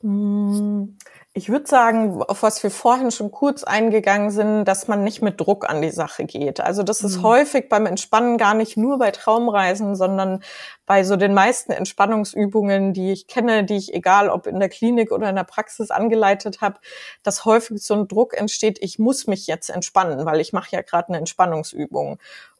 Hm. 0.00 0.96
Ich 1.34 1.48
würde 1.48 1.66
sagen, 1.66 2.22
auf 2.22 2.42
was 2.42 2.62
wir 2.62 2.70
vorhin 2.70 3.10
schon 3.10 3.30
kurz 3.30 3.64
eingegangen 3.64 4.30
sind, 4.30 4.64
dass 4.64 4.88
man 4.88 5.04
nicht 5.04 5.22
mit 5.22 5.40
Druck 5.40 5.68
an 5.68 5.82
die 5.82 5.90
Sache 5.90 6.24
geht. 6.24 6.60
Also 6.60 6.82
das 6.82 7.02
ist 7.02 7.18
mhm. 7.18 7.22
häufig 7.22 7.68
beim 7.68 7.86
Entspannen 7.86 8.38
gar 8.38 8.54
nicht 8.54 8.76
nur 8.76 8.98
bei 8.98 9.10
Traumreisen, 9.10 9.94
sondern 9.94 10.42
bei 10.86 11.04
so 11.04 11.16
den 11.16 11.34
meisten 11.34 11.72
Entspannungsübungen, 11.72 12.92
die 12.92 13.12
ich 13.12 13.26
kenne, 13.26 13.64
die 13.64 13.76
ich 13.76 13.92
egal 13.92 14.30
ob 14.30 14.46
in 14.46 14.58
der 14.58 14.68
Klinik 14.68 15.12
oder 15.12 15.28
in 15.30 15.36
der 15.36 15.44
Praxis 15.44 15.90
angeleitet 15.90 16.60
habe, 16.60 16.78
dass 17.22 17.44
häufig 17.44 17.82
so 17.82 17.94
ein 17.94 18.08
Druck 18.08 18.36
entsteht, 18.36 18.78
ich 18.80 18.98
muss 18.98 19.26
mich 19.26 19.46
jetzt 19.46 19.68
entspannen, 19.68 20.24
weil 20.26 20.40
ich 20.40 20.52
mache 20.52 20.74
ja 20.74 20.82
gerade 20.82 21.08
eine 21.08 21.18
Entspannungsübung. 21.18 22.18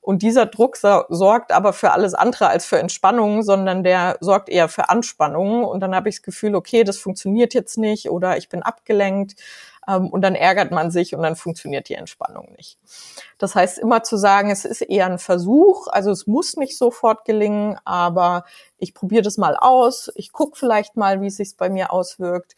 Und 0.09 0.23
dieser 0.23 0.47
Druck 0.47 0.79
sorgt 0.79 1.53
aber 1.53 1.75
für 1.75 1.91
alles 1.91 2.15
andere 2.15 2.49
als 2.49 2.65
für 2.65 2.79
Entspannung, 2.79 3.43
sondern 3.43 3.85
der 3.85 4.17
sorgt 4.21 4.49
eher 4.49 4.71
für 4.71 4.89
Anspannung. 4.89 5.65
Und 5.65 5.81
dann 5.81 5.95
habe 5.95 6.09
ich 6.09 6.15
das 6.15 6.23
Gefühl, 6.23 6.55
okay, 6.55 6.83
das 6.83 6.97
funktioniert 6.97 7.53
jetzt 7.53 7.77
nicht 7.77 8.09
oder 8.09 8.39
ich 8.39 8.49
bin 8.49 8.63
abgelenkt. 8.63 9.35
Ähm, 9.87 10.09
und 10.09 10.23
dann 10.23 10.35
ärgert 10.35 10.71
man 10.71 10.91
sich 10.91 11.15
und 11.15 11.23
dann 11.23 11.37
funktioniert 11.37 11.91
die 11.91 11.95
Entspannung 11.95 12.55
nicht. 12.57 12.79
Das 13.37 13.55
heißt, 13.55 13.79
immer 13.79 14.03
zu 14.03 14.17
sagen, 14.17 14.51
es 14.51 14.65
ist 14.65 14.81
eher 14.81 15.05
ein 15.05 15.19
Versuch, 15.19 15.89
also 15.89 16.11
es 16.11 16.27
muss 16.27 16.57
nicht 16.57 16.79
sofort 16.79 17.27
gelingen, 17.27 17.79
aber 17.85 18.45
ich 18.79 18.95
probiere 18.95 19.21
das 19.21 19.37
mal 19.37 19.59
aus, 19.59 20.11
ich 20.15 20.33
gucke 20.33 20.57
vielleicht 20.57 20.97
mal, 20.97 21.21
wie 21.21 21.27
es 21.27 21.37
sich 21.37 21.55
bei 21.59 21.69
mir 21.69 21.93
auswirkt 21.93 22.57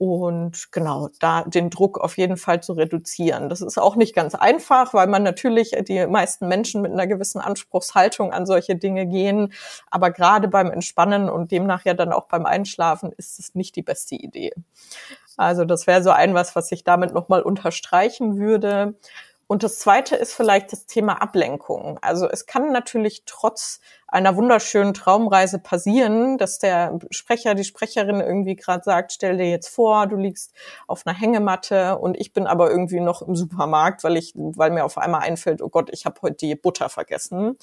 und 0.00 0.72
genau, 0.72 1.10
da 1.18 1.42
den 1.42 1.68
Druck 1.68 2.00
auf 2.00 2.16
jeden 2.16 2.38
Fall 2.38 2.62
zu 2.62 2.72
reduzieren. 2.72 3.50
Das 3.50 3.60
ist 3.60 3.76
auch 3.76 3.96
nicht 3.96 4.14
ganz 4.14 4.34
einfach, 4.34 4.94
weil 4.94 5.06
man 5.08 5.22
natürlich 5.22 5.72
die 5.86 6.06
meisten 6.06 6.48
Menschen 6.48 6.80
mit 6.80 6.90
einer 6.90 7.06
gewissen 7.06 7.38
Anspruchshaltung 7.38 8.32
an 8.32 8.46
solche 8.46 8.76
Dinge 8.76 9.04
gehen. 9.04 9.52
Aber 9.90 10.10
gerade 10.10 10.48
beim 10.48 10.70
Entspannen 10.70 11.28
und 11.28 11.50
demnach 11.50 11.84
ja 11.84 11.92
dann 11.92 12.14
auch 12.14 12.28
beim 12.28 12.46
Einschlafen 12.46 13.12
ist 13.12 13.38
es 13.38 13.54
nicht 13.54 13.76
die 13.76 13.82
beste 13.82 14.14
Idee. 14.14 14.54
Also 15.36 15.66
das 15.66 15.86
wäre 15.86 16.02
so 16.02 16.08
ein 16.08 16.32
was, 16.32 16.56
was 16.56 16.72
ich 16.72 16.82
damit 16.82 17.12
nochmal 17.12 17.42
unterstreichen 17.42 18.38
würde. 18.38 18.94
Und 19.50 19.64
das 19.64 19.80
zweite 19.80 20.14
ist 20.14 20.32
vielleicht 20.32 20.70
das 20.70 20.86
Thema 20.86 21.20
Ablenkung. 21.20 21.98
Also 22.02 22.28
es 22.28 22.46
kann 22.46 22.70
natürlich 22.70 23.24
trotz 23.26 23.80
einer 24.06 24.36
wunderschönen 24.36 24.94
Traumreise 24.94 25.58
passieren, 25.58 26.38
dass 26.38 26.60
der 26.60 27.00
Sprecher, 27.10 27.56
die 27.56 27.64
Sprecherin 27.64 28.20
irgendwie 28.20 28.54
gerade 28.54 28.84
sagt, 28.84 29.10
stell 29.10 29.38
dir 29.38 29.50
jetzt 29.50 29.68
vor, 29.68 30.06
du 30.06 30.14
liegst 30.14 30.52
auf 30.86 31.04
einer 31.04 31.18
Hängematte 31.18 31.98
und 31.98 32.16
ich 32.16 32.32
bin 32.32 32.46
aber 32.46 32.70
irgendwie 32.70 33.00
noch 33.00 33.22
im 33.22 33.34
Supermarkt, 33.34 34.04
weil 34.04 34.16
ich, 34.16 34.34
weil 34.36 34.70
mir 34.70 34.84
auf 34.84 34.98
einmal 34.98 35.22
einfällt, 35.22 35.62
oh 35.62 35.68
Gott, 35.68 35.90
ich 35.92 36.06
habe 36.06 36.22
heute 36.22 36.36
die 36.36 36.54
Butter 36.54 36.88
vergessen. 36.88 37.58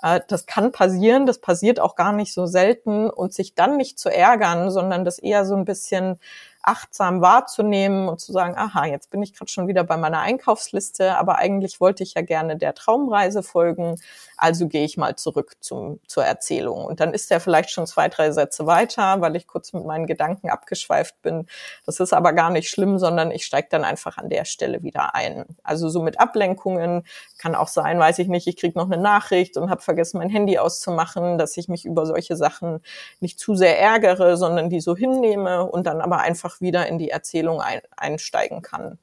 Äh, 0.00 0.20
das 0.28 0.46
kann 0.46 0.70
passieren, 0.70 1.26
das 1.26 1.40
passiert 1.40 1.80
auch 1.80 1.96
gar 1.96 2.12
nicht 2.12 2.32
so 2.34 2.46
selten 2.46 3.10
und 3.10 3.34
sich 3.34 3.56
dann 3.56 3.76
nicht 3.76 3.98
zu 3.98 4.10
ärgern, 4.10 4.70
sondern 4.70 5.04
das 5.04 5.18
eher 5.18 5.44
so 5.44 5.56
ein 5.56 5.64
bisschen 5.64 6.20
achtsam 6.62 7.20
wahrzunehmen 7.20 8.08
und 8.08 8.20
zu 8.20 8.32
sagen, 8.32 8.56
aha, 8.56 8.86
jetzt 8.86 9.10
bin 9.10 9.22
ich 9.22 9.34
gerade 9.34 9.50
schon 9.50 9.66
wieder 9.66 9.82
bei 9.84 9.96
meiner 9.96 10.20
Einkaufsliste, 10.20 11.16
aber 11.18 11.36
eigentlich 11.36 11.80
wollte 11.80 12.02
ich 12.02 12.14
ja 12.14 12.22
gerne 12.22 12.56
der 12.56 12.74
Traumreise 12.74 13.42
folgen, 13.42 13.98
also 14.36 14.66
gehe 14.66 14.84
ich 14.84 14.96
mal 14.96 15.16
zurück 15.16 15.54
zum, 15.60 16.00
zur 16.06 16.24
Erzählung. 16.24 16.84
Und 16.84 17.00
dann 17.00 17.14
ist 17.14 17.30
er 17.30 17.40
vielleicht 17.40 17.70
schon 17.70 17.86
zwei, 17.86 18.08
drei 18.08 18.32
Sätze 18.32 18.66
weiter, 18.66 19.20
weil 19.20 19.36
ich 19.36 19.46
kurz 19.46 19.72
mit 19.72 19.84
meinen 19.84 20.06
Gedanken 20.06 20.50
abgeschweift 20.50 21.20
bin. 21.22 21.46
Das 21.86 22.00
ist 22.00 22.12
aber 22.12 22.32
gar 22.32 22.50
nicht 22.50 22.68
schlimm, 22.68 22.98
sondern 22.98 23.30
ich 23.30 23.44
steige 23.44 23.68
dann 23.70 23.84
einfach 23.84 24.18
an 24.18 24.28
der 24.28 24.44
Stelle 24.44 24.82
wieder 24.82 25.14
ein. 25.14 25.44
Also 25.62 25.88
so 25.88 26.02
mit 26.02 26.18
Ablenkungen 26.18 27.04
kann 27.38 27.54
auch 27.54 27.68
sein, 27.68 27.98
weiß 27.98 28.18
ich 28.18 28.28
nicht, 28.28 28.46
ich 28.48 28.56
kriege 28.56 28.78
noch 28.78 28.90
eine 28.90 29.00
Nachricht 29.00 29.56
und 29.56 29.70
habe 29.70 29.80
vergessen, 29.80 30.18
mein 30.18 30.30
Handy 30.30 30.58
auszumachen, 30.58 31.38
dass 31.38 31.56
ich 31.56 31.68
mich 31.68 31.84
über 31.84 32.04
solche 32.06 32.36
Sachen 32.36 32.80
nicht 33.20 33.38
zu 33.38 33.54
sehr 33.54 33.78
ärgere, 33.80 34.36
sondern 34.36 34.70
die 34.70 34.80
so 34.80 34.96
hinnehme 34.96 35.64
und 35.64 35.86
dann 35.86 36.00
aber 36.00 36.18
einfach 36.18 36.51
wieder 36.60 36.86
in 36.86 36.98
die 36.98 37.10
Erzählung 37.10 37.60
ein, 37.60 37.80
einsteigen 37.96 38.62
kann. 38.62 38.98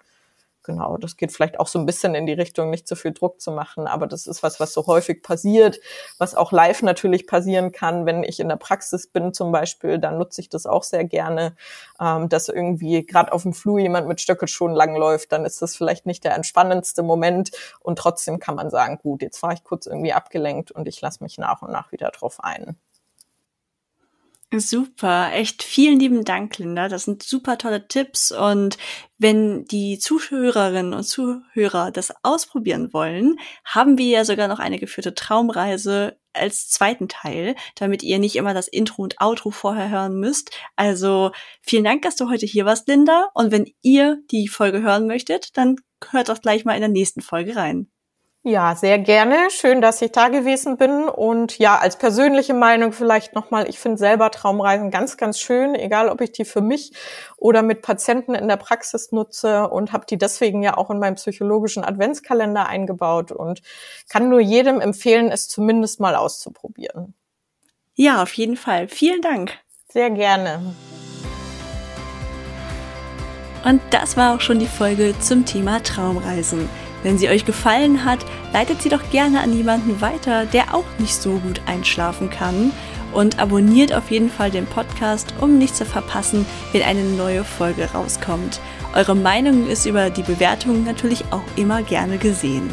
Genau, 0.63 0.97
das 0.97 1.17
geht 1.17 1.31
vielleicht 1.31 1.59
auch 1.59 1.67
so 1.67 1.79
ein 1.79 1.85
bisschen 1.87 2.13
in 2.15 2.25
die 2.27 2.33
Richtung, 2.33 2.69
nicht 2.69 2.87
zu 2.87 2.95
viel 2.95 3.13
Druck 3.13 3.41
zu 3.41 3.51
machen, 3.51 3.87
aber 3.87 4.05
das 4.07 4.27
ist 4.27 4.43
was, 4.43 4.59
was 4.59 4.73
so 4.73 4.85
häufig 4.87 5.23
passiert, 5.23 5.79
was 6.19 6.35
auch 6.35 6.51
live 6.51 6.83
natürlich 6.83 7.25
passieren 7.25 7.71
kann, 7.71 8.05
wenn 8.05 8.23
ich 8.23 8.39
in 8.39 8.49
der 8.49 8.57
Praxis 8.57 9.07
bin 9.07 9.33
zum 9.33 9.51
Beispiel, 9.51 9.97
dann 9.97 10.17
nutze 10.17 10.41
ich 10.41 10.49
das 10.49 10.67
auch 10.67 10.83
sehr 10.83 11.05
gerne, 11.05 11.55
ähm, 11.99 12.29
dass 12.29 12.49
irgendwie 12.49 13.05
gerade 13.05 13.31
auf 13.31 13.43
dem 13.43 13.53
Flur 13.53 13.79
jemand 13.79 14.07
mit 14.07 14.21
Stöckelschuhen 14.21 14.75
langläuft, 14.75 15.31
dann 15.31 15.45
ist 15.45 15.61
das 15.61 15.75
vielleicht 15.75 16.05
nicht 16.05 16.23
der 16.23 16.35
entspannendste 16.35 17.03
Moment. 17.03 17.51
Und 17.79 17.97
trotzdem 17.97 18.39
kann 18.39 18.55
man 18.55 18.69
sagen, 18.69 18.99
gut, 19.01 19.21
jetzt 19.23 19.41
war 19.41 19.53
ich 19.53 19.63
kurz 19.63 19.87
irgendwie 19.87 20.13
abgelenkt 20.13 20.71
und 20.71 20.87
ich 20.87 21.01
lasse 21.01 21.23
mich 21.23 21.37
nach 21.39 21.61
und 21.61 21.71
nach 21.71 21.91
wieder 21.91 22.11
drauf 22.11 22.43
ein. 22.43 22.77
Super, 24.51 25.31
echt 25.33 25.61
vielen 25.61 25.99
lieben 25.99 26.25
Dank, 26.25 26.57
Linda. 26.57 26.87
Das 26.87 27.03
sind 27.03 27.21
super 27.21 27.59
tolle 27.59 27.87
Tipps 27.87 28.31
und 28.31 28.79
wenn 29.19 29.65
die 29.65 29.99
Zuhörerinnen 29.99 30.95
und 30.95 31.03
Zuhörer 31.03 31.91
das 31.91 32.11
ausprobieren 32.23 32.91
wollen, 32.91 33.35
haben 33.63 33.99
wir 33.99 34.07
ja 34.07 34.25
sogar 34.25 34.47
noch 34.47 34.57
eine 34.57 34.79
geführte 34.79 35.13
Traumreise 35.13 36.17
als 36.33 36.67
zweiten 36.67 37.07
Teil, 37.07 37.55
damit 37.75 38.01
ihr 38.01 38.17
nicht 38.17 38.35
immer 38.37 38.55
das 38.55 38.67
Intro 38.67 39.03
und 39.03 39.21
Outro 39.21 39.51
vorher 39.51 39.89
hören 39.91 40.19
müsst. 40.19 40.49
Also 40.75 41.31
vielen 41.61 41.83
Dank, 41.83 42.01
dass 42.01 42.15
du 42.15 42.27
heute 42.27 42.47
hier 42.47 42.65
warst, 42.65 42.87
Linda. 42.87 43.29
Und 43.35 43.51
wenn 43.51 43.71
ihr 43.83 44.17
die 44.31 44.47
Folge 44.47 44.81
hören 44.81 45.05
möchtet, 45.05 45.55
dann 45.57 45.75
hört 46.09 46.29
doch 46.29 46.41
gleich 46.41 46.65
mal 46.65 46.73
in 46.73 46.81
der 46.81 46.89
nächsten 46.89 47.21
Folge 47.21 47.55
rein. 47.55 47.91
Ja, 48.43 48.73
sehr 48.73 48.99
gerne. 48.99 49.49
Schön, 49.49 49.81
dass 49.81 50.01
ich 50.01 50.13
da 50.13 50.29
gewesen 50.29 50.77
bin. 50.77 51.09
Und 51.09 51.59
ja, 51.59 51.77
als 51.77 51.97
persönliche 51.97 52.53
Meinung 52.53 52.93
vielleicht 52.93 53.35
nochmal, 53.35 53.67
ich 53.67 53.79
finde 53.79 53.97
selber 53.97 54.31
Traumreisen 54.31 54.91
ganz, 54.91 55.17
ganz 55.17 55.39
schön, 55.39 55.75
egal 55.75 56.07
ob 56.07 56.21
ich 56.21 56.31
die 56.31 56.45
für 56.45 56.61
mich 56.61 56.93
oder 57.35 57.63
mit 57.63 57.81
Patienten 57.81 58.35
in 58.35 58.47
der 58.47 58.55
Praxis 58.55 59.11
nutze 59.11 59.69
und 59.69 59.91
habe 59.91 60.05
die 60.09 60.17
deswegen 60.17 60.63
ja 60.63 60.77
auch 60.77 60.89
in 60.89 60.99
meinem 60.99 61.15
psychologischen 61.15 61.83
Adventskalender 61.83 62.65
eingebaut 62.65 63.33
und 63.33 63.61
kann 64.07 64.29
nur 64.29 64.39
jedem 64.39 64.79
empfehlen, 64.79 65.31
es 65.31 65.49
zumindest 65.49 65.99
mal 65.99 66.15
auszuprobieren. 66.15 67.15
Ja, 67.95 68.23
auf 68.23 68.31
jeden 68.33 68.55
Fall. 68.55 68.87
Vielen 68.87 69.21
Dank. 69.21 69.51
Sehr 69.91 70.11
gerne. 70.11 70.61
Und 73.65 73.81
das 73.89 74.15
war 74.15 74.35
auch 74.35 74.39
schon 74.39 74.59
die 74.59 74.67
Folge 74.67 75.13
zum 75.19 75.45
Thema 75.45 75.83
Traumreisen. 75.83 76.69
Wenn 77.03 77.17
sie 77.17 77.29
euch 77.29 77.45
gefallen 77.45 78.03
hat, 78.05 78.19
leitet 78.53 78.81
sie 78.81 78.89
doch 78.89 79.09
gerne 79.11 79.41
an 79.41 79.53
jemanden 79.53 80.01
weiter, 80.01 80.45
der 80.45 80.73
auch 80.73 80.85
nicht 80.97 81.15
so 81.15 81.31
gut 81.31 81.61
einschlafen 81.65 82.29
kann. 82.29 82.71
Und 83.13 83.39
abonniert 83.39 83.93
auf 83.93 84.11
jeden 84.11 84.29
Fall 84.29 84.51
den 84.51 84.67
Podcast, 84.67 85.33
um 85.41 85.57
nichts 85.57 85.79
zu 85.79 85.85
verpassen, 85.85 86.45
wenn 86.73 86.83
eine 86.83 87.03
neue 87.03 87.43
Folge 87.43 87.89
rauskommt. 87.91 88.59
Eure 88.93 89.15
Meinung 89.15 89.67
ist 89.67 89.85
über 89.85 90.09
die 90.09 90.23
Bewertung 90.23 90.83
natürlich 90.83 91.23
auch 91.31 91.43
immer 91.55 91.81
gerne 91.81 92.17
gesehen. 92.17 92.69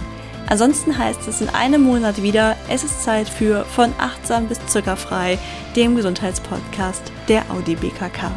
Ansonsten 0.49 0.97
heißt 0.97 1.27
es 1.27 1.41
in 1.41 1.49
einem 1.49 1.83
Monat 1.83 2.23
wieder, 2.23 2.57
es 2.69 2.85
ist 2.85 3.03
Zeit 3.03 3.29
für 3.29 3.65
von 3.65 3.93
achtsam 3.99 4.47
bis 4.47 4.65
zuckerfrei, 4.67 5.39
dem 5.75 5.97
Gesundheitspodcast 5.97 7.03
der 7.29 7.51
Audi 7.51 7.75
BKK. 7.75 8.31